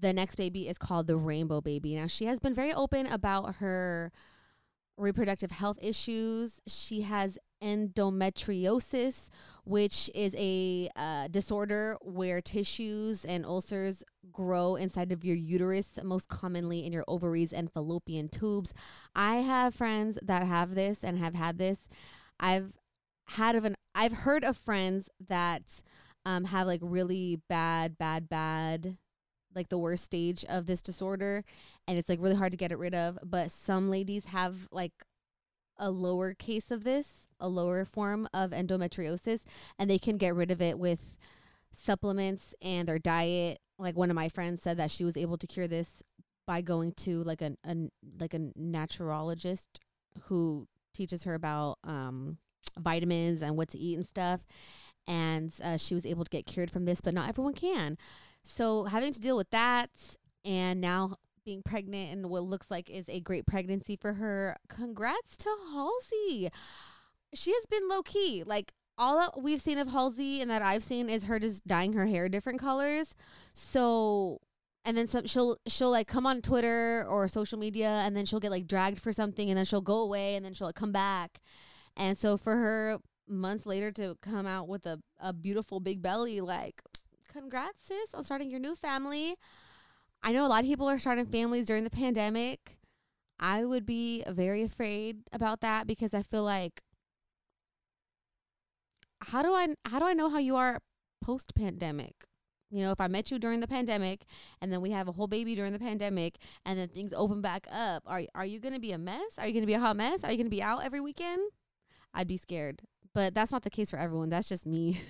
the 0.00 0.12
next 0.12 0.36
baby 0.36 0.68
is 0.68 0.78
called 0.78 1.06
the 1.06 1.16
rainbow 1.16 1.60
baby. 1.60 1.94
Now, 1.96 2.06
she 2.06 2.26
has 2.26 2.40
been 2.40 2.54
very 2.54 2.72
open 2.72 3.06
about 3.06 3.56
her 3.56 4.12
reproductive 4.96 5.50
health 5.50 5.78
issues. 5.80 6.60
She 6.66 7.02
has 7.02 7.38
endometriosis, 7.62 9.28
which 9.64 10.10
is 10.14 10.34
a 10.38 10.88
uh, 10.96 11.28
disorder 11.28 11.96
where 12.02 12.40
tissues 12.40 13.24
and 13.24 13.44
ulcers 13.44 14.02
grow 14.32 14.76
inside 14.76 15.12
of 15.12 15.24
your 15.24 15.36
uterus, 15.36 15.98
most 16.02 16.28
commonly 16.28 16.84
in 16.84 16.92
your 16.92 17.04
ovaries 17.08 17.52
and 17.52 17.70
fallopian 17.72 18.28
tubes. 18.28 18.74
I 19.14 19.36
have 19.36 19.74
friends 19.74 20.18
that 20.22 20.46
have 20.46 20.74
this 20.74 21.02
and 21.02 21.18
have 21.18 21.34
had 21.34 21.58
this. 21.58 21.88
I've 22.38 22.72
had 23.26 23.56
of 23.56 23.64
an 23.64 23.74
I've 23.94 24.12
heard 24.12 24.44
of 24.44 24.56
friends 24.56 25.08
that 25.28 25.82
um, 26.24 26.44
have 26.44 26.66
like 26.66 26.80
really 26.82 27.40
bad, 27.48 27.98
bad, 27.98 28.28
bad 28.28 28.96
like 29.58 29.68
the 29.68 29.78
worst 29.78 30.04
stage 30.04 30.44
of 30.48 30.66
this 30.66 30.80
disorder 30.80 31.44
and 31.86 31.98
it's 31.98 32.08
like 32.08 32.20
really 32.22 32.36
hard 32.36 32.52
to 32.52 32.58
get 32.58 32.72
it 32.72 32.78
rid 32.78 32.94
of 32.94 33.18
but 33.24 33.50
some 33.50 33.90
ladies 33.90 34.26
have 34.26 34.68
like 34.70 34.92
a 35.78 35.90
lower 35.90 36.32
case 36.32 36.70
of 36.70 36.84
this 36.84 37.28
a 37.40 37.48
lower 37.48 37.84
form 37.84 38.28
of 38.32 38.50
endometriosis 38.50 39.40
and 39.78 39.88
they 39.88 39.98
can 39.98 40.16
get 40.16 40.34
rid 40.34 40.50
of 40.50 40.60
it 40.60 40.78
with 40.78 41.18
supplements 41.72 42.54
and 42.62 42.88
their 42.88 42.98
diet. 42.98 43.58
Like 43.78 43.96
one 43.96 44.10
of 44.10 44.16
my 44.16 44.28
friends 44.28 44.62
said 44.62 44.76
that 44.78 44.90
she 44.90 45.04
was 45.04 45.16
able 45.16 45.38
to 45.38 45.46
cure 45.46 45.68
this 45.68 46.02
by 46.46 46.60
going 46.60 46.92
to 46.92 47.22
like 47.24 47.42
a, 47.42 47.56
a 47.64 47.76
like 48.18 48.34
a 48.34 48.50
naturologist 48.56 49.80
who 50.24 50.66
teaches 50.94 51.24
her 51.24 51.34
about 51.34 51.78
um 51.84 52.38
vitamins 52.78 53.42
and 53.42 53.56
what 53.56 53.68
to 53.68 53.78
eat 53.78 53.96
and 53.96 54.08
stuff 54.08 54.40
and 55.06 55.52
uh, 55.62 55.76
she 55.76 55.94
was 55.94 56.06
able 56.06 56.24
to 56.24 56.30
get 56.30 56.46
cured 56.46 56.70
from 56.70 56.84
this 56.84 57.00
but 57.00 57.12
not 57.12 57.28
everyone 57.28 57.52
can 57.52 57.98
so 58.48 58.84
having 58.84 59.12
to 59.12 59.20
deal 59.20 59.36
with 59.36 59.50
that 59.50 59.90
and 60.44 60.80
now 60.80 61.16
being 61.44 61.62
pregnant 61.62 62.12
and 62.12 62.28
what 62.28 62.42
looks 62.42 62.70
like 62.70 62.90
is 62.90 63.08
a 63.08 63.20
great 63.20 63.46
pregnancy 63.46 63.96
for 63.96 64.14
her. 64.14 64.56
Congrats 64.68 65.36
to 65.38 65.48
Halsey. 65.72 66.50
She 67.34 67.52
has 67.52 67.66
been 67.66 67.88
low 67.88 68.02
key. 68.02 68.42
Like 68.44 68.72
all 68.96 69.18
that 69.18 69.42
we've 69.42 69.60
seen 69.60 69.78
of 69.78 69.88
Halsey 69.88 70.40
and 70.40 70.50
that 70.50 70.62
I've 70.62 70.82
seen 70.82 71.08
is 71.08 71.24
her 71.24 71.38
just 71.38 71.66
dyeing 71.66 71.92
her 71.92 72.06
hair 72.06 72.28
different 72.28 72.58
colors. 72.58 73.14
So 73.54 74.40
and 74.84 74.96
then 74.96 75.06
some 75.06 75.26
she'll 75.26 75.56
she'll 75.66 75.90
like 75.90 76.06
come 76.06 76.26
on 76.26 76.42
Twitter 76.42 77.06
or 77.08 77.28
social 77.28 77.58
media 77.58 78.02
and 78.04 78.16
then 78.16 78.24
she'll 78.24 78.40
get 78.40 78.50
like 78.50 78.66
dragged 78.66 79.00
for 79.00 79.12
something 79.12 79.48
and 79.48 79.56
then 79.56 79.64
she'll 79.64 79.80
go 79.80 80.00
away 80.00 80.34
and 80.34 80.44
then 80.44 80.54
she'll 80.54 80.68
like, 80.68 80.74
come 80.74 80.92
back. 80.92 81.40
And 81.96 82.16
so 82.16 82.36
for 82.36 82.56
her 82.56 82.98
months 83.28 83.66
later 83.66 83.90
to 83.92 84.16
come 84.22 84.46
out 84.46 84.68
with 84.68 84.86
a, 84.86 85.00
a 85.20 85.32
beautiful 85.32 85.80
big 85.80 86.02
belly, 86.02 86.40
like 86.40 86.82
congrats, 87.38 87.84
sis, 87.84 88.14
on 88.14 88.24
starting 88.24 88.50
your 88.50 88.60
new 88.60 88.74
family. 88.74 89.36
I 90.22 90.32
know 90.32 90.44
a 90.44 90.48
lot 90.48 90.60
of 90.60 90.66
people 90.66 90.88
are 90.88 90.98
starting 90.98 91.26
families 91.26 91.66
during 91.66 91.84
the 91.84 91.90
pandemic. 91.90 92.78
I 93.38 93.64
would 93.64 93.86
be 93.86 94.24
very 94.26 94.64
afraid 94.64 95.18
about 95.32 95.60
that 95.60 95.86
because 95.86 96.12
I 96.14 96.22
feel 96.22 96.42
like 96.42 96.82
how 99.20 99.42
do 99.42 99.52
I 99.52 99.74
how 99.84 100.00
do 100.00 100.06
I 100.06 100.14
know 100.14 100.28
how 100.28 100.38
you 100.38 100.56
are 100.56 100.80
post 101.20 101.54
pandemic? 101.54 102.14
You 102.70 102.82
know, 102.82 102.90
if 102.90 103.00
I 103.00 103.06
met 103.06 103.30
you 103.30 103.38
during 103.38 103.60
the 103.60 103.68
pandemic 103.68 104.24
and 104.60 104.72
then 104.72 104.80
we 104.80 104.90
have 104.90 105.08
a 105.08 105.12
whole 105.12 105.28
baby 105.28 105.54
during 105.54 105.72
the 105.72 105.78
pandemic 105.78 106.38
and 106.66 106.78
then 106.78 106.88
things 106.88 107.12
open 107.12 107.40
back 107.40 107.68
up, 107.70 108.02
are 108.06 108.22
are 108.34 108.46
you 108.46 108.58
going 108.58 108.74
to 108.74 108.80
be 108.80 108.92
a 108.92 108.98
mess? 108.98 109.38
Are 109.38 109.46
you 109.46 109.52
going 109.52 109.62
to 109.62 109.66
be 109.66 109.74
a 109.74 109.80
hot 109.80 109.96
mess? 109.96 110.24
Are 110.24 110.32
you 110.32 110.36
going 110.36 110.46
to 110.46 110.50
be 110.50 110.62
out 110.62 110.84
every 110.84 111.00
weekend? 111.00 111.52
I'd 112.12 112.26
be 112.26 112.36
scared. 112.36 112.82
But 113.18 113.34
that's 113.34 113.50
not 113.50 113.64
the 113.64 113.70
case 113.70 113.90
for 113.90 113.98
everyone. 113.98 114.28
That's 114.28 114.48
just 114.48 114.64
me. 114.64 115.00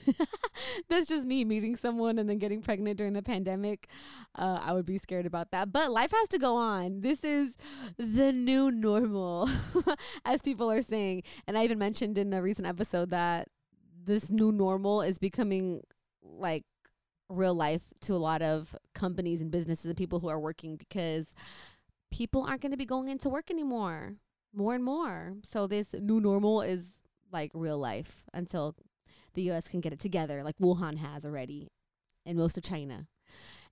that's 0.89 1.07
just 1.07 1.27
me 1.27 1.45
meeting 1.45 1.77
someone 1.77 2.19
and 2.19 2.27
then 2.27 2.39
getting 2.39 2.63
pregnant 2.63 2.97
during 2.97 3.13
the 3.13 3.23
pandemic. 3.23 3.87
Uh, 4.35 4.59
I 4.63 4.73
would 4.73 4.87
be 4.87 4.97
scared 4.97 5.27
about 5.27 5.51
that. 5.51 5.73
But 5.73 5.91
life 5.91 6.11
has 6.13 6.27
to 6.31 6.39
go 6.39 6.57
on. 6.57 7.03
This 7.03 7.23
is 7.23 7.55
the 7.99 8.33
new 8.33 8.71
normal, 8.71 9.51
as 10.25 10.41
people 10.41 10.71
are 10.71 10.81
saying. 10.81 11.25
And 11.47 11.59
I 11.59 11.65
even 11.65 11.79
mentioned 11.79 12.17
in 12.17 12.33
a 12.33 12.41
recent 12.41 12.67
episode 12.67 13.11
that 13.11 13.49
this 14.07 14.31
new 14.31 14.53
normal 14.53 15.03
is 15.03 15.19
becoming 15.19 15.83
like 16.23 16.65
real 17.29 17.55
life 17.55 17.83
to 18.01 18.15
a 18.15 18.17
lot 18.17 18.41
of 18.41 18.75
companies 18.95 19.43
and 19.43 19.51
businesses 19.51 19.85
and 19.85 19.99
people 19.99 20.19
who 20.19 20.29
are 20.29 20.41
working 20.41 20.77
because 20.77 21.27
people 22.11 22.47
aren't 22.49 22.63
going 22.63 22.73
to 22.73 22.79
be 22.79 22.87
going 22.87 23.09
into 23.09 23.29
work 23.29 23.51
anymore 23.51 24.15
more 24.55 24.75
and 24.75 24.85
more. 24.85 25.35
So 25.45 25.67
this 25.67 25.93
new 25.93 26.21
normal 26.21 26.63
is 26.63 26.87
like 27.33 27.51
real 27.55 27.79
life 27.79 28.23
until 28.33 28.75
the 29.35 29.51
US 29.51 29.69
can 29.69 29.81
get 29.81 29.93
it 29.93 30.01
together, 30.01 30.43
like 30.43 30.59
Wuhan 30.59 30.97
has 30.99 31.25
already 31.25 31.69
in 32.25 32.37
most 32.37 32.57
of 32.59 32.65
China. 32.65 33.07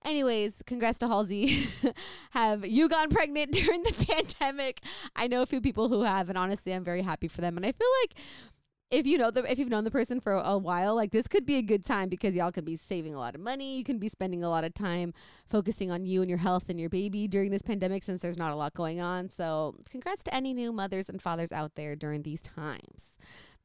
Anyways, 0.05 0.53
congrats 0.65 0.99
to 0.99 1.07
Halsey. 1.07 1.67
have 2.31 2.65
you 2.65 2.87
gone 2.87 3.09
pregnant 3.09 3.51
during 3.53 3.83
the 3.83 4.05
pandemic? 4.09 4.81
I 5.15 5.27
know 5.27 5.41
a 5.41 5.45
few 5.45 5.61
people 5.61 5.89
who 5.89 6.03
have, 6.03 6.29
and 6.29 6.37
honestly, 6.37 6.73
I'm 6.73 6.83
very 6.83 7.01
happy 7.01 7.27
for 7.27 7.41
them. 7.41 7.57
And 7.57 7.65
I 7.65 7.71
feel 7.71 7.87
like 8.03 8.19
if 8.89 9.05
you 9.05 9.17
know 9.17 9.31
the 9.31 9.49
if 9.51 9.59
you've 9.59 9.67
known 9.67 9.83
the 9.83 9.91
person 9.91 10.21
for 10.21 10.33
a 10.33 10.57
while, 10.57 10.95
like 10.95 11.11
this 11.11 11.27
could 11.27 11.45
be 11.45 11.55
a 11.55 11.61
good 11.61 11.83
time 11.83 12.07
because 12.07 12.35
y'all 12.35 12.51
can 12.53 12.63
be 12.63 12.77
saving 12.77 13.13
a 13.13 13.17
lot 13.17 13.35
of 13.35 13.41
money. 13.41 13.77
You 13.77 13.83
can 13.83 13.97
be 13.97 14.07
spending 14.07 14.43
a 14.43 14.49
lot 14.49 14.63
of 14.63 14.73
time 14.73 15.13
focusing 15.49 15.91
on 15.91 16.05
you 16.05 16.21
and 16.21 16.29
your 16.29 16.39
health 16.39 16.69
and 16.69 16.79
your 16.79 16.89
baby 16.89 17.27
during 17.27 17.51
this 17.51 17.61
pandemic 17.61 18.03
since 18.03 18.21
there's 18.21 18.37
not 18.37 18.53
a 18.53 18.55
lot 18.55 18.73
going 18.73 19.01
on. 19.01 19.29
So, 19.35 19.75
congrats 19.89 20.23
to 20.23 20.33
any 20.33 20.53
new 20.53 20.71
mothers 20.71 21.09
and 21.09 21.21
fathers 21.21 21.51
out 21.51 21.75
there 21.75 21.95
during 21.97 22.21
these 22.21 22.41
times. 22.41 23.17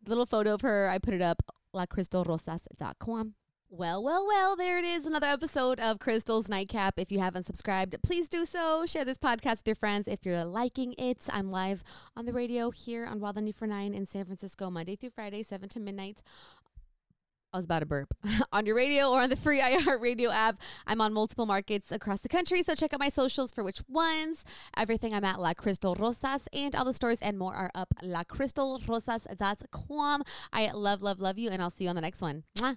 Little 0.06 0.26
photo 0.26 0.54
of 0.54 0.60
her, 0.62 0.88
I 0.88 0.98
put 0.98 1.14
it 1.14 1.22
up 1.22 1.42
lacrystalrosas.com. 1.74 3.34
Well, 3.74 4.02
well, 4.02 4.26
well, 4.26 4.54
there 4.54 4.78
it 4.78 4.84
is. 4.84 5.06
Another 5.06 5.28
episode 5.28 5.80
of 5.80 5.98
Crystal's 5.98 6.46
Nightcap. 6.46 6.98
If 6.98 7.10
you 7.10 7.20
haven't 7.20 7.44
subscribed, 7.44 7.96
please 8.02 8.28
do 8.28 8.44
so. 8.44 8.84
Share 8.84 9.06
this 9.06 9.16
podcast 9.16 9.60
with 9.60 9.68
your 9.68 9.76
friends 9.76 10.06
if 10.06 10.26
you're 10.26 10.44
liking 10.44 10.94
it. 10.98 11.22
I'm 11.30 11.50
live 11.50 11.82
on 12.14 12.26
the 12.26 12.34
radio 12.34 12.70
here 12.70 13.06
on 13.06 13.18
Wild 13.18 13.36
949 13.36 13.94
in 13.94 14.04
San 14.04 14.26
Francisco, 14.26 14.68
Monday 14.68 14.94
through 14.94 15.12
Friday, 15.14 15.42
7 15.42 15.70
to 15.70 15.80
midnight. 15.80 16.20
I 17.52 17.58
was 17.58 17.66
about 17.66 17.80
to 17.80 17.86
burp. 17.86 18.14
on 18.52 18.66
your 18.66 18.76
radio 18.76 19.10
or 19.10 19.20
on 19.20 19.30
the 19.30 19.36
free 19.36 19.60
iHeartRadio 19.64 20.32
app. 20.32 20.60
I'm 20.86 21.00
on 21.00 21.12
multiple 21.12 21.46
markets 21.46 21.90
across 21.92 22.20
the 22.20 22.28
country, 22.28 22.62
so 22.62 22.74
check 22.74 22.92
out 22.94 23.00
my 23.00 23.08
socials 23.08 23.52
for 23.52 23.62
which 23.62 23.80
ones. 23.88 24.44
Everything 24.76 25.14
I'm 25.14 25.24
at 25.24 25.40
La 25.40 25.54
Crystal 25.54 25.94
Rosas, 25.94 26.48
and 26.52 26.74
all 26.74 26.84
the 26.84 26.92
stores 26.92 27.20
and 27.20 27.38
more 27.38 27.54
are 27.54 27.70
up 27.74 27.94
lacrystalrosas.com. 28.02 30.22
I 30.52 30.70
love, 30.72 31.02
love, 31.02 31.20
love 31.20 31.38
you, 31.38 31.50
and 31.50 31.62
I'll 31.62 31.70
see 31.70 31.84
you 31.84 31.90
on 31.90 31.96
the 31.96 32.02
next 32.02 32.22
one. 32.22 32.44
Mwah. 32.56 32.76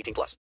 18 0.00 0.14
plus. 0.14 0.36